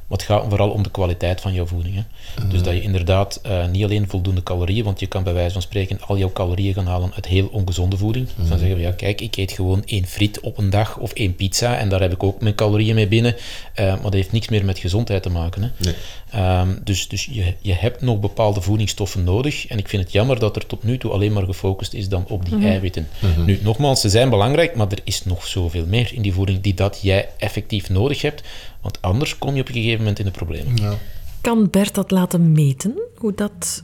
Maar 0.07 0.17
het 0.17 0.27
gaat 0.27 0.45
vooral 0.49 0.69
om 0.69 0.83
de 0.83 0.91
kwaliteit 0.91 1.41
van 1.41 1.53
jouw 1.53 1.65
voeding. 1.65 1.95
Hè. 1.95 2.47
Dus 2.47 2.63
dat 2.63 2.73
je 2.73 2.81
inderdaad 2.81 3.39
eh, 3.43 3.67
niet 3.67 3.83
alleen 3.83 4.09
voldoende 4.09 4.43
calorieën, 4.43 4.83
want 4.83 4.99
je 4.99 5.07
kan 5.07 5.23
bij 5.23 5.33
wijze 5.33 5.53
van 5.53 5.61
spreken 5.61 6.01
al 6.01 6.17
jouw 6.17 6.31
calorieën 6.31 6.73
gaan 6.73 6.87
halen 6.87 7.11
uit 7.13 7.25
heel 7.25 7.47
ongezonde 7.47 7.97
voeding. 7.97 8.27
Dus 8.35 8.49
dan 8.49 8.57
zeggen 8.57 8.77
we, 8.77 8.83
ja 8.83 8.91
kijk, 8.91 9.21
ik 9.21 9.35
eet 9.35 9.51
gewoon 9.51 9.83
één 9.85 10.05
friet 10.05 10.39
op 10.39 10.57
een 10.57 10.69
dag 10.69 10.97
of 10.97 11.11
één 11.13 11.35
pizza 11.35 11.77
en 11.77 11.89
daar 11.89 12.01
heb 12.01 12.13
ik 12.13 12.23
ook 12.23 12.41
mijn 12.41 12.55
calorieën 12.55 12.95
mee 12.95 13.07
binnen. 13.07 13.35
Eh, 13.73 13.85
maar 13.85 14.01
dat 14.01 14.13
heeft 14.13 14.31
niks 14.31 14.49
meer 14.49 14.65
met 14.65 14.79
gezondheid 14.79 15.23
te 15.23 15.29
maken. 15.29 15.61
Hè. 15.61 15.69
Nee. 15.77 15.93
Ehm, 16.29 16.75
dus 16.83 17.07
dus 17.07 17.25
je, 17.31 17.53
je 17.61 17.73
hebt 17.73 18.01
nog 18.01 18.19
bepaalde 18.19 18.61
voedingsstoffen 18.61 19.23
nodig. 19.23 19.67
En 19.67 19.77
ik 19.77 19.87
vind 19.87 20.03
het 20.03 20.11
jammer 20.11 20.39
dat 20.39 20.55
er 20.55 20.65
tot 20.65 20.83
nu 20.83 20.97
toe 20.97 21.11
alleen 21.11 21.33
maar 21.33 21.45
gefocust 21.45 21.93
is 21.93 22.09
dan 22.09 22.25
op 22.27 22.49
die 22.49 22.67
eiwitten. 22.67 23.07
Nu, 23.45 23.59
nogmaals, 23.63 24.01
ze 24.01 24.09
zijn 24.09 24.29
belangrijk, 24.29 24.75
maar 24.75 24.87
er 24.87 25.01
is 25.03 25.25
nog 25.25 25.47
zoveel 25.47 25.85
meer 25.85 26.13
in 26.13 26.21
die 26.21 26.33
voeding 26.33 26.61
die 26.61 26.73
dat 26.73 26.99
jij 27.01 27.29
effectief 27.37 27.89
nodig 27.89 28.21
hebt. 28.21 28.43
Want 28.83 29.01
anders 29.01 29.37
kom 29.37 29.55
je 29.55 29.61
op 29.61 29.67
een 29.67 29.73
gegeven 29.73 29.97
moment 29.97 30.19
in 30.19 30.25
de 30.25 30.31
problemen. 30.31 30.75
Ja. 30.75 30.93
Kan 31.41 31.69
Bert 31.69 31.95
dat 31.95 32.11
laten 32.11 32.51
meten? 32.51 33.01
Hoe 33.17 33.33
dat 33.35 33.83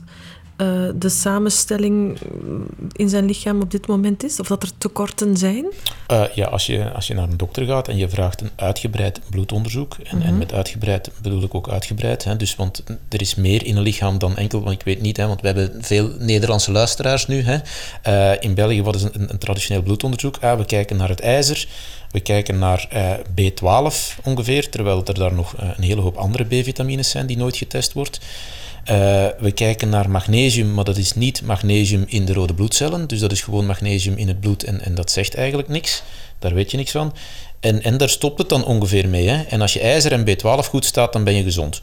eh, 0.60 0.66
de 0.94 1.08
samenstelling 1.08 2.18
in 2.92 3.08
zijn 3.08 3.24
lichaam 3.24 3.60
op 3.60 3.70
dit 3.70 3.86
moment 3.86 4.24
is? 4.24 4.40
Of 4.40 4.46
dat 4.46 4.62
er 4.62 4.70
tekorten 4.78 5.36
zijn? 5.36 5.66
Eh, 6.06 6.24
ja, 6.34 6.46
als 6.46 6.66
je, 6.66 6.90
als 6.92 7.06
je 7.06 7.14
naar 7.14 7.28
een 7.28 7.36
dokter 7.36 7.66
gaat 7.66 7.88
en 7.88 7.96
je 7.96 8.08
vraagt 8.08 8.40
een 8.40 8.50
uitgebreid 8.56 9.20
bloedonderzoek, 9.30 9.96
en, 10.04 10.22
en 10.22 10.38
met 10.38 10.52
uitgebreid 10.52 11.10
bedoel 11.22 11.42
ik 11.42 11.54
ook 11.54 11.68
uitgebreid, 11.68 12.24
hè, 12.24 12.36
dus, 12.36 12.56
want 12.56 12.82
er 13.08 13.20
is 13.20 13.34
meer 13.34 13.66
in 13.66 13.76
een 13.76 13.82
lichaam 13.82 14.18
dan 14.18 14.36
enkel, 14.36 14.60
want 14.60 14.74
ik 14.74 14.82
weet 14.82 15.00
niet, 15.00 15.16
hè, 15.16 15.26
want 15.26 15.40
we 15.40 15.46
hebben 15.46 15.84
veel 15.84 16.10
Nederlandse 16.18 16.72
luisteraars 16.72 17.26
nu. 17.26 17.42
Hè. 17.42 17.58
Eh, 18.02 18.42
in 18.42 18.54
België, 18.54 18.82
wat 18.82 18.94
is 18.94 19.02
een, 19.02 19.30
een 19.30 19.38
traditioneel 19.38 19.82
bloedonderzoek? 19.82 20.36
Ah, 20.40 20.58
we 20.58 20.64
kijken 20.64 20.96
naar 20.96 21.08
het 21.08 21.20
ijzer, 21.20 21.68
we 22.10 22.20
kijken 22.20 22.58
naar 22.58 22.86
eh, 22.90 23.12
B12 23.12 24.20
ongeveer, 24.22 24.68
terwijl 24.68 25.04
er 25.04 25.14
daar 25.14 25.34
nog 25.34 25.54
een 25.56 25.84
hele 25.84 26.00
hoop 26.00 26.16
andere 26.16 26.44
B-vitamines 26.44 27.10
zijn 27.10 27.26
die 27.26 27.36
nooit 27.36 27.56
getest 27.56 27.92
wordt. 27.92 28.20
Eh, 28.84 28.96
we 29.38 29.50
kijken 29.54 29.88
naar 29.88 30.10
magnesium, 30.10 30.74
maar 30.74 30.84
dat 30.84 30.96
is 30.96 31.14
niet 31.14 31.42
magnesium 31.42 32.04
in 32.08 32.24
de 32.24 32.32
rode 32.32 32.54
bloedcellen. 32.54 33.06
Dus 33.06 33.18
dat 33.20 33.32
is 33.32 33.42
gewoon 33.42 33.66
magnesium 33.66 34.16
in 34.16 34.28
het 34.28 34.40
bloed 34.40 34.64
en, 34.64 34.80
en 34.80 34.94
dat 34.94 35.10
zegt 35.10 35.34
eigenlijk 35.34 35.68
niks. 35.68 36.02
Daar 36.38 36.54
weet 36.54 36.70
je 36.70 36.76
niks 36.76 36.90
van. 36.90 37.14
En, 37.60 37.82
en 37.82 37.96
daar 37.96 38.08
stopt 38.08 38.38
het 38.38 38.48
dan 38.48 38.64
ongeveer 38.64 39.08
mee. 39.08 39.28
Hè? 39.28 39.42
En 39.42 39.60
als 39.60 39.72
je 39.72 39.80
ijzer 39.80 40.12
en 40.12 40.24
B12 40.28 40.68
goed 40.68 40.84
staat, 40.84 41.12
dan 41.12 41.24
ben 41.24 41.34
je 41.34 41.42
gezond. 41.42 41.82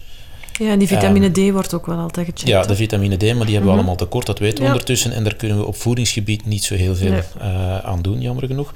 Ja, 0.59 0.71
en 0.71 0.79
die 0.79 0.87
vitamine 0.87 1.31
D 1.31 1.51
wordt 1.51 1.73
ook 1.73 1.85
wel 1.85 1.97
altijd 1.97 2.25
gecheckt. 2.25 2.47
Ja, 2.49 2.61
de 2.65 2.75
vitamine 2.75 3.17
D, 3.17 3.21
maar 3.35 3.45
die 3.45 3.55
hebben 3.55 3.71
we 3.71 3.77
allemaal 3.77 3.95
tekort, 3.95 4.25
dat 4.25 4.39
weten 4.39 4.57
we 4.57 4.63
Ja. 4.63 4.69
ondertussen. 4.69 5.11
En 5.11 5.23
daar 5.23 5.35
kunnen 5.35 5.57
we 5.57 5.65
op 5.65 5.75
voedingsgebied 5.75 6.45
niet 6.45 6.63
zo 6.63 6.75
heel 6.75 6.95
veel 6.95 7.11
Nee. 7.11 7.21
eh, 7.39 7.77
aan 7.77 8.01
doen, 8.01 8.21
jammer 8.21 8.47
genoeg. 8.47 8.73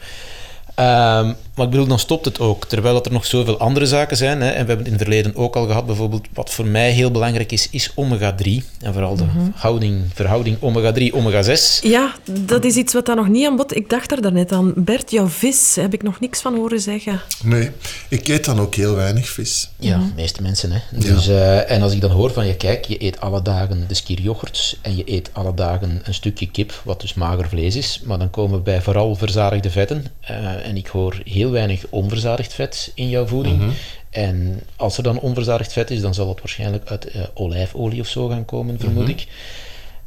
Ehm, 0.76 1.34
maar 1.56 1.66
ik 1.66 1.72
bedoel, 1.72 1.88
dan 1.88 2.00
stopt 2.00 2.26
het 2.26 2.40
ook. 2.40 2.66
Terwijl 2.66 2.94
dat 2.94 3.06
er 3.06 3.12
nog 3.12 3.26
zoveel 3.26 3.60
andere 3.60 3.86
zaken 3.86 4.18
zijn. 4.18 4.42
Hè, 4.42 4.48
en 4.48 4.52
we 4.52 4.58
hebben 4.58 4.78
het 4.78 4.86
in 4.86 4.94
het 4.94 5.02
verleden 5.02 5.36
ook 5.36 5.56
al 5.56 5.66
gehad, 5.66 5.86
bijvoorbeeld, 5.86 6.28
wat 6.34 6.50
voor 6.50 6.66
mij 6.66 6.92
heel 6.92 7.12
belangrijk 7.12 7.52
is, 7.52 7.68
is 7.72 7.92
omega-3. 7.96 8.64
En 8.80 8.94
vooral 8.94 9.16
de 9.16 9.26
houding, 9.56 10.04
verhouding 10.14 10.58
omega-3, 10.60 11.14
omega-6. 11.14 11.82
Ja, 11.84 12.16
dat 12.46 12.64
is 12.64 12.76
iets 12.76 12.94
wat 12.94 13.06
daar 13.06 13.16
nog 13.16 13.28
niet 13.28 13.48
aan 13.48 13.56
bod. 13.56 13.76
Ik 13.76 13.90
dacht 13.90 14.12
er 14.12 14.22
daarnet 14.22 14.52
aan. 14.52 14.74
Bert, 14.76 15.12
jouw 15.12 15.28
vis, 15.28 15.76
heb 15.76 15.94
ik 15.94 16.04
nog 16.04 16.20
niks 16.20 16.42
van 16.42 16.56
horen 16.56 16.80
zeggen. 16.80 17.22
Nee, 17.44 17.72
ik 18.10 18.28
eet 18.28 18.46
dan 18.46 18.60
ook 18.60 18.76
heel 18.76 18.96
weinig 18.96 19.30
vis. 19.30 19.70
Ja, 19.80 19.98
de 19.98 20.04
meeste 20.16 20.42
mensen. 20.42 20.72
Hè. 20.72 20.80
Dus, 21.00 21.28
eh, 21.28 21.72
en 21.72 21.82
als 21.82 21.94
ik 21.94 22.02
dan 22.02 22.12
hoor 22.12 22.32
van 22.32 22.48
je, 22.48 22.56
kijk, 22.56 22.86
je 22.86 23.04
eet 23.04 23.20
alle 23.20 23.42
dagen 23.42 23.86
de 23.88 23.94
skieryoghurt 23.94 24.78
en 24.82 24.96
je 24.96 25.12
eet 25.12 25.30
alle 25.34 25.54
dagen 25.54 26.02
een 26.04 26.14
stukje 26.14 26.52
kip, 26.52 26.82
wat 26.84 27.02
dus 27.02 27.14
mager 27.14 27.50
vlees 27.50 27.76
is, 27.76 28.02
maar 28.04 28.18
dan 28.18 28.30
komen 28.30 28.58
we 28.58 28.64
bij 28.64 28.82
vooral 28.82 29.16
verzadigde 29.16 29.70
vetten. 29.70 30.06
Eh, 30.22 30.61
en 30.62 30.78
ik 30.78 30.88
hoor 30.88 31.22
heel 31.26 31.52
weinig 31.52 31.86
onverzadigd 31.90 32.54
vet 32.54 32.92
in 32.96 33.10
jouw 33.10 33.26
voeding. 33.26 33.62
En 34.10 34.62
als 34.76 34.98
er 34.98 35.04
dan 35.04 35.20
onverzadigd 35.20 35.74
vet 35.74 35.92
is, 35.92 36.02
dan 36.02 36.14
zal 36.14 36.30
het 36.30 36.40
waarschijnlijk 36.40 36.90
uit 36.90 37.06
eh, 37.06 37.22
olijfolie 37.34 38.02
of 38.02 38.08
zo 38.08 38.28
gaan 38.28 38.46
komen, 38.46 38.80
vermoed 38.80 39.10
ik. 39.10 39.28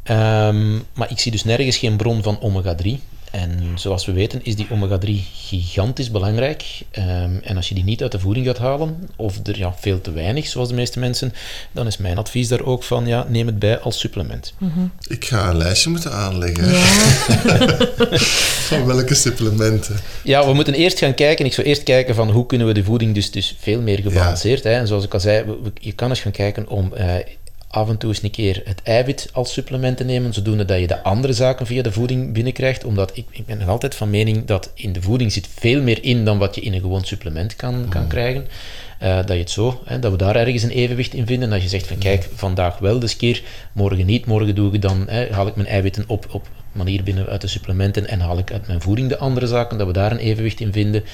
Ehm, 0.02 0.74
maar 0.92 1.10
ik 1.10 1.18
zie 1.18 1.32
dus 1.32 1.44
nergens 1.44 1.76
geen 1.76 1.96
bron 1.96 2.22
van 2.22 2.40
omega-3. 2.40 2.90
En 3.34 3.60
zoals 3.74 4.06
we 4.06 4.12
weten 4.12 4.44
is 4.44 4.56
die 4.56 4.66
omega-3 4.70 5.10
gigantisch 5.34 6.10
belangrijk. 6.10 6.64
Ehm, 6.90 7.36
en 7.42 7.56
als 7.56 7.68
je 7.68 7.74
die 7.74 7.84
niet 7.84 8.02
uit 8.02 8.12
de 8.12 8.18
voeding 8.18 8.46
gaat 8.46 8.58
halen, 8.58 9.08
of 9.16 9.46
er 9.46 9.58
ja, 9.58 9.74
veel 9.80 10.00
te 10.00 10.12
weinig, 10.12 10.46
zoals 10.46 10.68
de 10.68 10.74
meeste 10.74 10.98
mensen, 10.98 11.32
dan 11.72 11.86
is 11.86 11.96
mijn 11.96 12.18
advies 12.18 12.48
daar 12.48 12.62
ook 12.62 12.82
van, 12.82 13.06
ja, 13.06 13.26
neem 13.28 13.46
het 13.46 13.58
bij 13.58 13.78
als 13.78 13.98
supplement. 13.98 14.54
Ik 15.08 15.24
ga 15.24 15.48
een 15.48 15.56
lijstje 15.56 15.90
moeten 15.90 16.12
aanleggen 16.12 16.64
van 18.68 18.86
welke 18.86 19.14
supplementen. 19.14 19.96
Ja, 20.22 20.46
we 20.46 20.54
moeten 20.54 20.74
eerst 20.74 20.98
gaan 20.98 21.14
kijken. 21.14 21.44
Ik 21.44 21.52
zou 21.52 21.66
eerst 21.66 21.82
kijken 21.82 22.14
van 22.14 22.30
hoe 22.30 22.46
kunnen 22.46 22.66
we 22.66 22.72
de 22.72 22.84
voeding 22.84 23.14
dus, 23.14 23.30
dus 23.30 23.56
veel 23.58 23.80
meer 23.80 23.98
gebalanceerd. 23.98 24.64
Hè? 24.64 24.72
En 24.72 24.86
zoals 24.86 25.04
ik 25.04 25.14
al 25.14 25.20
zei, 25.20 25.44
je 25.74 25.92
kan 25.92 26.08
eens 26.08 26.20
gaan 26.20 26.32
kijken 26.32 26.68
om 26.68 26.94
eh, 26.94 27.14
af 27.74 27.88
en 27.88 27.96
toe 27.96 28.08
eens 28.08 28.22
een 28.22 28.30
keer 28.30 28.62
het 28.64 28.82
eiwit 28.82 29.28
als 29.32 29.52
supplement 29.52 29.96
te 29.96 30.04
nemen, 30.04 30.32
zodoende 30.32 30.64
dat 30.64 30.80
je 30.80 30.86
de 30.86 31.02
andere 31.02 31.32
zaken 31.32 31.66
via 31.66 31.82
de 31.82 31.92
voeding 31.92 32.32
binnenkrijgt. 32.32 32.84
Omdat 32.84 33.16
ik, 33.16 33.26
ik 33.30 33.46
ben 33.46 33.58
nog 33.58 33.68
altijd 33.68 33.94
van 33.94 34.10
mening 34.10 34.44
dat 34.44 34.70
in 34.74 34.92
de 34.92 35.02
voeding 35.02 35.32
zit 35.32 35.48
veel 35.58 35.82
meer 35.82 36.04
in 36.04 36.24
dan 36.24 36.38
wat 36.38 36.54
je 36.54 36.60
in 36.60 36.72
een 36.72 36.80
gewoon 36.80 37.04
supplement 37.04 37.56
kan, 37.56 37.86
kan 37.88 38.06
krijgen. 38.06 38.46
Eh, 38.98 39.16
dat 39.16 39.28
je 39.28 39.42
het 39.42 39.50
zo, 39.50 39.80
hè, 39.84 39.98
dat 39.98 40.10
we 40.10 40.16
daar 40.16 40.36
ergens 40.36 40.62
een 40.62 40.70
evenwicht 40.70 41.14
in 41.14 41.26
vinden. 41.26 41.50
Dat 41.50 41.62
je 41.62 41.68
zegt 41.68 41.86
van 41.86 41.98
kijk, 41.98 42.28
vandaag 42.34 42.78
wel 42.78 42.98
de 42.98 43.16
keer, 43.16 43.42
morgen 43.72 44.06
niet. 44.06 44.26
Morgen 44.26 44.54
doe 44.54 44.74
ik 44.74 44.82
dan, 44.82 45.04
hè, 45.08 45.32
haal 45.32 45.46
ik 45.46 45.56
mijn 45.56 45.68
eiwitten 45.68 46.04
op, 46.06 46.26
op 46.30 46.48
manier 46.74 47.02
binnen 47.02 47.26
uit 47.26 47.40
de 47.40 47.46
supplementen 47.46 48.08
en 48.08 48.20
haal 48.20 48.38
ik 48.38 48.52
uit 48.52 48.66
mijn 48.66 48.80
voeding 48.80 49.08
de 49.08 49.18
andere 49.18 49.46
zaken, 49.46 49.78
dat 49.78 49.86
we 49.86 49.92
daar 49.92 50.10
een 50.10 50.18
evenwicht 50.18 50.60
in 50.60 50.72
vinden. 50.72 51.04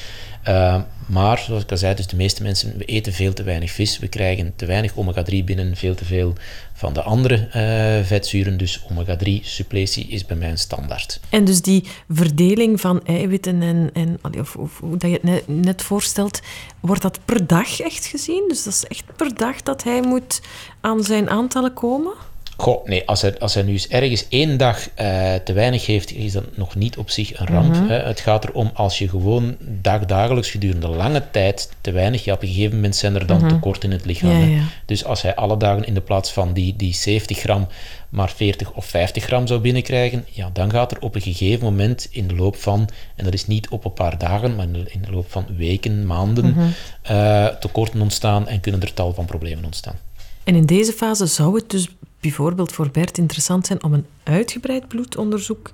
Eh, 0.43 0.81
maar, 1.07 1.39
zoals 1.39 1.63
ik 1.63 1.71
al 1.71 1.77
zei, 1.77 1.95
dus 1.95 2.07
de 2.07 2.17
meeste 2.17 2.43
mensen, 2.43 2.79
we 2.79 2.85
eten 2.85 3.13
veel 3.13 3.33
te 3.33 3.43
weinig 3.43 3.71
vis, 3.71 3.99
we 3.99 4.09
krijgen 4.09 4.53
te 4.57 4.67
weinig 4.67 4.93
omega-3 4.97 5.45
binnen, 5.45 5.77
veel 5.77 5.95
te 5.95 6.05
veel 6.05 6.35
van 6.73 6.93
de 6.93 7.03
andere 7.03 7.49
eh, 7.51 8.07
vetzuren, 8.07 8.57
dus 8.57 8.83
omega-3 8.93 9.31
suppletie 9.43 10.07
is 10.07 10.27
bij 10.27 10.37
mij 10.37 10.51
een 10.51 10.59
standaard. 10.59 11.21
En 11.29 11.45
dus 11.45 11.63
die 11.63 11.85
verdeling 12.09 12.81
van 12.81 13.05
eiwitten 13.05 13.63
en, 13.63 13.91
en 13.93 14.19
of, 14.39 14.57
of 14.57 14.79
hoe 14.79 14.97
dat 14.97 15.11
je 15.11 15.21
het 15.23 15.49
net 15.49 15.83
voorstelt, 15.83 16.41
wordt 16.81 17.03
dat 17.03 17.19
per 17.25 17.47
dag 17.47 17.81
echt 17.81 18.07
gezien? 18.07 18.45
Dus 18.49 18.63
dat 18.63 18.73
is 18.73 18.85
echt 18.85 19.05
per 19.17 19.35
dag 19.35 19.63
dat 19.63 19.83
hij 19.83 20.03
moet 20.03 20.41
aan 20.81 21.03
zijn 21.03 21.31
aantallen 21.31 21.75
komen? 21.75 22.13
Goh, 22.61 22.85
nee, 22.87 23.07
als 23.07 23.23
hij, 23.23 23.39
als 23.39 23.55
hij 23.55 23.63
nu 23.63 23.73
eens 23.73 23.89
ergens 23.89 24.29
één 24.29 24.57
dag 24.57 24.89
eh, 24.95 25.35
te 25.35 25.53
weinig 25.53 25.87
heeft, 25.87 26.13
is 26.13 26.33
dat 26.33 26.57
nog 26.57 26.75
niet 26.75 26.97
op 26.99 27.11
zich 27.11 27.39
een 27.41 27.47
ramp. 27.47 27.75
Mhm. 27.75 27.87
hè. 27.87 27.95
Het 27.99 28.21
gaat 28.21 28.45
erom 28.45 28.71
als 28.75 28.99
je 28.99 29.09
gewoon 29.09 29.57
dagdagelijks 29.61 30.51
gedurende 30.51 30.89
lange 30.89 31.23
tijd 31.31 31.71
te 31.81 31.91
weinig, 31.91 32.25
ja, 32.25 32.33
op 32.33 32.43
een 32.43 32.49
gegeven 32.49 32.75
moment 32.75 32.97
zijn 32.97 33.15
er 33.15 33.27
dan 33.27 33.49
tekort 33.49 33.85
in 33.85 33.91
het 33.91 34.05
lichaam. 34.05 34.31
Mhm. 34.31 34.41
Ja, 34.41 34.47
hè. 34.47 34.55
ja. 34.55 34.63
Dus 34.87 35.05
als 35.05 35.23
hij 35.23 35.35
alle 35.35 35.57
dagen 35.57 35.85
in 35.85 35.95
de 35.95 36.01
plaats 36.01 36.33
van 36.33 36.53
die, 36.53 36.77
die 36.77 36.95
70 36.95 37.39
gram 37.39 37.69
maar 38.09 38.31
40 38.31 38.73
of 38.73 38.85
50 38.87 39.25
gram 39.25 39.47
zou 39.47 39.61
binnenkrijgen, 39.61 40.25
ja, 40.31 40.51
dan 40.53 40.71
gaat 40.71 40.93
er 40.93 41.01
op 41.01 41.15
een 41.15 41.21
gegeven 41.21 41.65
moment 41.65 42.09
in 42.11 42.29
de 42.29 42.35
loop 42.35 42.57
van, 42.57 42.89
en 43.17 43.25
dat 43.25 43.35
is 43.35 43.47
niet 43.47 43.69
op 43.69 43.85
een 43.85 43.93
paar 43.93 44.19
dagen, 44.19 44.57
maar 44.57 44.65
in 44.65 44.73
de, 44.73 44.85
in 44.87 45.03
de 45.03 45.11
loop 45.13 45.31
van 45.31 45.47
weken, 45.57 46.07
maanden, 46.07 46.47
Mhm. 46.51 46.67
eh, 47.03 47.47
tekorten 47.47 48.01
ontstaan 48.01 48.49
en 48.49 48.61
kunnen 48.61 48.81
er 48.83 48.95
tal 48.95 49.15
van 49.15 49.25
problemen 49.25 49.65
ontstaan. 49.65 49.99
En 50.45 50.55
in 50.55 50.67
deze 50.67 50.93
fase 50.93 51.27
zou 51.27 51.55
het 51.55 51.71
dus 51.71 51.97
bijvoorbeeld 52.21 52.73
voor 52.73 52.91
Bert 52.91 53.19
interessant 53.19 53.67
zijn 53.67 53.83
om 53.83 53.93
een 53.93 54.07
uitgebreid 54.23 54.89
bloedonderzoek 54.89 55.73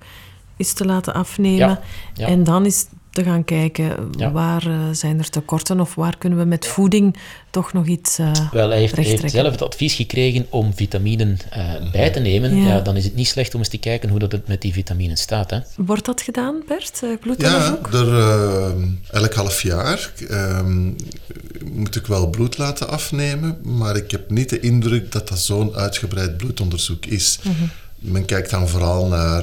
eens 0.57 0.73
te 0.73 0.85
laten 0.85 1.15
afnemen. 1.15 1.59
Ja, 1.59 1.81
ja. 2.15 2.27
En 2.27 2.45
dan 2.45 2.65
eens 2.65 2.87
te 3.17 3.23
gaan 3.25 3.45
kijken 3.45 4.11
Ja. 4.19 4.31
waar 4.31 4.67
eh, 4.67 4.79
zijn 4.93 5.19
er 5.19 5.31
tekorten 5.31 5.81
of 5.81 5.95
waar 5.95 6.19
kunnen 6.19 6.39
we 6.39 6.45
met 6.45 6.67
voeding 6.67 7.17
toch 7.51 7.73
nog 7.73 7.87
iets 7.87 8.19
eh 8.19 8.31
Wel, 8.53 8.69
hij 8.71 8.79
heeft, 8.79 9.31
zelf 9.31 9.51
het 9.53 9.63
advies 9.63 9.95
gekregen 9.95 10.47
om 10.51 10.75
vitaminen 10.75 11.39
eh, 11.51 11.91
bij 11.93 12.11
te 12.11 12.21
nemen. 12.21 12.57
Ja. 12.57 12.67
Ja. 12.69 12.81
dan 12.81 12.97
is 12.97 13.05
het 13.05 13.15
niet 13.15 13.27
slecht 13.29 13.55
om 13.55 13.61
eens 13.61 13.69
te 13.69 13.79
kijken 13.79 14.09
hoe 14.09 14.19
dat 14.19 14.33
het 14.33 14.49
met 14.49 14.61
die 14.63 14.73
vitaminen 14.73 15.17
staat. 15.17 15.51
Hè. 15.51 15.59
Wordt 15.77 16.05
dat 16.05 16.21
gedaan, 16.23 16.63
Bert? 16.69 17.01
eh, 17.03 17.09
Ja, 17.11 17.17
bloedonderzoek? 17.17 17.93
er, 17.93 18.19
eh, 18.19 18.73
elk 19.11 19.35
half 19.35 19.63
jaar 19.63 20.13
ehm, 20.29 20.85
moet 21.73 21.97
ik 21.97 22.07
wel 22.07 22.31
bloed 22.31 22.59
laten 22.59 22.89
afnemen, 22.89 23.59
maar 23.63 23.97
ik 23.97 24.11
heb 24.11 24.31
niet 24.31 24.49
de 24.49 24.61
indruk 24.61 25.13
dat 25.13 25.29
dat 25.29 25.39
zo'n 25.39 25.75
uitgebreid 25.75 26.37
bloedonderzoek 26.37 27.07
is. 27.07 27.39
Men 27.99 28.25
kijkt 28.25 28.51
dan 28.51 28.69
vooral 28.69 29.07
naar 29.07 29.43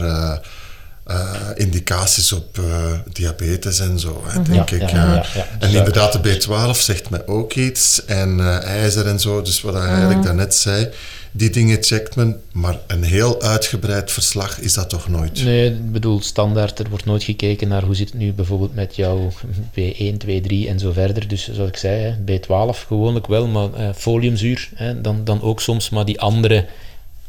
eh, 1.04 1.36
indicaties 1.56 2.32
op 2.32 2.58
eh, 2.58 2.92
diabetes 3.13 3.80
en 3.80 4.00
zo, 4.00 4.24
hè, 4.26 4.42
denk 4.42 4.70
Ja, 4.70 4.76
ik. 4.76 4.92
ja, 4.92 5.13
ja, 5.13 5.26
eh. 5.34 5.42
En 5.60 5.76
inderdaad, 5.76 6.24
de 6.24 6.38
B12 6.38 6.78
zegt 6.80 7.10
mij 7.10 7.28
ook 7.28 7.54
iets, 7.54 8.06
en 8.06 8.62
ijzer 8.63 9.08
en 9.08 9.20
zo, 9.20 9.42
dus 9.42 9.62
wat 9.62 9.74
hij 9.74 9.88
eigenlijk 9.88 10.24
daarnet 10.24 10.56
zei. 10.56 10.89
Die 11.36 11.50
dingen 11.50 11.84
checkt 11.84 12.16
men, 12.16 12.42
maar 12.52 12.78
een 12.88 13.04
heel 13.04 13.42
uitgebreid 13.42 14.12
verslag 14.12 14.60
is 14.60 14.74
dat 14.74 14.89
toch 14.89 15.08
nooit? 15.10 15.44
Nee, 15.44 15.70
ik 15.70 15.92
bedoel, 15.92 16.22
standaard, 16.22 16.80
er 16.80 16.89
wordt 16.89 17.06
nooit 17.06 17.24
gekeken 17.24 17.68
naar 17.68 17.84
hoe 17.84 17.96
zit 17.96 18.10
het 18.10 18.20
nu 18.20 18.34
bijvoorbeeld 18.34 18.76
met 18.76 18.96
jouw 18.96 19.32
B1, 19.80 20.18
2, 20.18 20.42
3 20.42 20.68
en 20.68 20.80
zo 20.80 20.92
verder. 20.92 21.28
Dus 21.28 21.50
zoals 21.52 21.70
ik 21.70 21.78
zei, 21.78 22.02
hè, 22.02 22.38
B12 22.39 22.88
gewoonlijk 22.88 23.28
wel, 23.28 23.48
maar 23.48 23.74
eh, 23.74 23.89
foliumzuur 23.96 24.70
hè, 24.76 25.02
dan, 25.02 25.24
dan 25.24 25.42
ook 25.42 25.62
soms, 25.62 25.89
maar 25.89 26.06
die 26.06 26.20
andere 26.20 26.66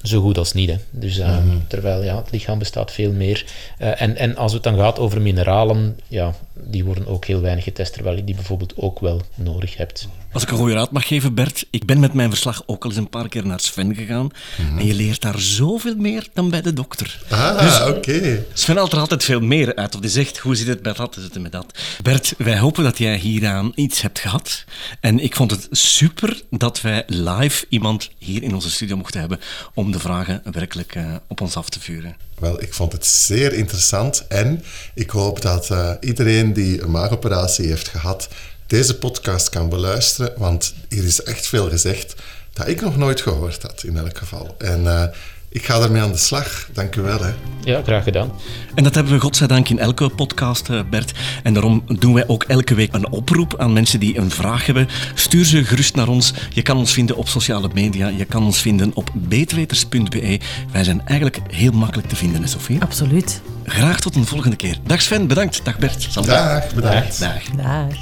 zo 0.06 0.20
goed 0.20 0.38
als 0.38 0.52
niet. 0.52 0.70
Hè. 0.70 0.76
Dus, 0.90 1.18
eh, 1.18 1.38
Terwijl 1.68 2.02
ja, 2.02 2.16
het 2.16 2.30
lichaam 2.30 2.58
bestaat 2.58 2.92
veel 2.92 3.12
meer. 3.12 3.44
Eh, 3.78 4.00
en, 4.02 4.16
en 4.16 4.36
als 4.36 4.52
het 4.52 4.62
dan 4.62 4.76
gaat 4.76 4.98
over 4.98 5.20
mineralen, 5.20 5.98
ja, 6.08 6.34
die 6.52 6.84
worden 6.84 7.06
ook 7.06 7.24
heel 7.24 7.40
weinig 7.40 7.64
getest, 7.64 7.92
terwijl 7.92 8.16
je 8.16 8.24
die 8.24 8.34
bijvoorbeeld 8.34 8.76
ook 8.76 9.00
wel 9.00 9.20
nodig 9.34 9.76
hebt. 9.76 10.08
Als 10.34 10.42
ik 10.42 10.50
een 10.50 10.56
goede 10.56 10.74
raad 10.74 10.90
mag 10.90 11.06
geven, 11.06 11.34
Bert, 11.34 11.66
ik 11.70 11.84
ben 11.84 12.00
met 12.00 12.12
mijn 12.12 12.28
verslag 12.28 12.62
ook 12.66 12.84
al 12.84 12.90
eens 12.90 12.98
een 12.98 13.08
paar 13.08 13.28
keer 13.28 13.46
naar 13.46 13.60
Sven 13.60 13.94
gegaan. 13.94 14.30
En 14.78 14.86
je 14.86 14.94
leert 14.94 15.20
daar 15.20 15.38
zoveel 15.38 15.96
meer 15.96 16.28
dan 16.32 16.50
bij 16.50 16.62
de 16.62 16.72
dokter. 16.72 17.22
Ah, 17.28 17.86
oké. 17.88 18.44
Sven 18.52 18.76
haalt 18.76 18.92
er 18.92 18.98
altijd 18.98 19.24
veel 19.24 19.40
meer 19.40 19.74
uit. 19.74 19.94
Of 19.94 20.00
die 20.00 20.10
zegt, 20.10 20.38
hoe 20.38 20.54
zit 20.54 20.66
het 20.66 20.82
met 20.82 20.96
dat, 20.96 21.14
hoe 21.14 21.24
zit 21.24 21.34
het 21.34 21.42
met 21.42 21.52
dat. 21.52 21.78
Bert, 22.02 22.34
wij 22.38 22.58
hopen 22.58 22.84
dat 22.84 22.98
jij 22.98 23.16
hieraan 23.16 23.72
iets 23.74 24.00
hebt 24.00 24.18
gehad. 24.18 24.64
En 25.00 25.18
ik 25.18 25.36
vond 25.36 25.50
het 25.50 25.68
super 25.70 26.42
dat 26.50 26.80
wij 26.80 27.02
live 27.06 27.66
iemand 27.68 28.10
hier 28.18 28.42
in 28.42 28.54
onze 28.54 28.70
studio 28.70 28.96
mochten 28.96 29.20
hebben 29.20 29.40
om 29.74 29.92
de 29.92 29.98
vragen 29.98 30.42
werkelijk 30.52 30.94
eh, 30.94 31.14
op 31.28 31.40
ons 31.40 31.56
af 31.56 31.68
te 31.68 31.80
vuren. 31.80 32.16
Wel, 32.38 32.62
ik 32.62 32.74
vond 32.74 32.92
het 32.92 33.06
zeer 33.06 33.52
interessant 33.52 34.26
en 34.28 34.64
ik 34.94 35.10
hoop 35.10 35.42
dat 35.42 35.70
eh, 35.70 35.90
iedereen 36.00 36.52
die 36.52 36.82
een 36.82 36.90
maagoperatie 36.90 37.66
heeft 37.66 37.88
gehad, 37.88 38.28
deze 38.66 38.98
podcast 38.98 39.48
kan 39.48 39.68
beluisteren, 39.68 40.32
want 40.36 40.74
hier 40.88 41.04
is 41.04 41.22
echt 41.22 41.46
veel 41.46 41.68
gezegd 41.68 42.14
dat 42.52 42.68
ik 42.68 42.80
nog 42.80 42.96
nooit 42.96 43.20
gehoord 43.20 43.62
had, 43.62 43.82
in 43.82 43.96
elk 43.96 44.18
geval. 44.18 44.54
En 44.58 44.86
eh, 44.86 45.04
ik 45.54 45.64
ga 45.64 45.80
ermee 45.80 46.02
aan 46.02 46.12
de 46.12 46.18
slag. 46.18 46.68
Dank 46.72 46.96
u 46.96 47.00
wel. 47.00 47.22
Hè. 47.22 47.30
Ja, 47.64 47.82
graag 47.82 48.04
gedaan. 48.04 48.32
En 48.74 48.84
dat 48.84 48.94
hebben 48.94 49.12
we 49.12 49.20
godzijdank 49.20 49.68
in 49.68 49.78
elke 49.78 50.08
podcast, 50.08 50.68
eh, 50.68 50.80
Bert. 50.90 51.12
En 51.42 51.54
daarom 51.54 51.84
doen 51.86 52.14
wij 52.14 52.28
ook 52.28 52.42
elke 52.42 52.74
week 52.74 52.92
een 52.92 53.10
oproep 53.10 53.54
aan 53.58 53.72
mensen 53.72 54.00
die 54.00 54.18
een 54.18 54.30
vraag 54.30 54.66
hebben. 54.66 54.88
Stuur 55.14 55.44
ze 55.44 55.64
gerust 55.64 55.94
naar 55.94 56.08
ons. 56.08 56.32
Je 56.50 56.62
kan 56.62 56.76
ons 56.76 56.92
vinden 56.92 57.16
op 57.16 57.28
sociale 57.28 57.68
media. 57.74 58.08
Je 58.08 58.24
kan 58.24 58.44
ons 58.44 58.58
vinden 58.58 58.90
op 58.94 59.10
beetweters.be. 59.14 60.40
Wij 60.72 60.84
zijn 60.84 61.06
eigenlijk 61.06 61.38
heel 61.48 61.72
makkelijk 61.72 62.08
te 62.08 62.16
vinden, 62.16 62.42
hè, 62.42 62.48
Sophie? 62.48 62.80
Absoluut. 62.80 63.40
Graag 63.64 64.00
tot 64.00 64.16
een 64.16 64.26
volgende 64.26 64.56
keer. 64.56 64.78
Dag 64.86 65.02
Sven, 65.02 65.26
bedankt. 65.26 65.60
Dag 65.64 65.78
Bert. 65.78 66.06
Sandra. 66.10 66.54
Dag, 66.54 66.74
bedankt. 66.74 67.20
Dag. 67.20 67.42
Dag. 67.56 67.96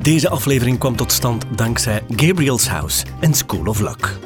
Deze 0.00 0.28
aflevering 0.28 0.78
kwam 0.78 0.96
tot 0.96 1.12
stand 1.12 1.44
dankzij 1.56 2.02
Gabriel's 2.16 2.66
House 2.66 3.04
en 3.20 3.34
School 3.34 3.66
of 3.66 3.80
Luck. 3.80 4.18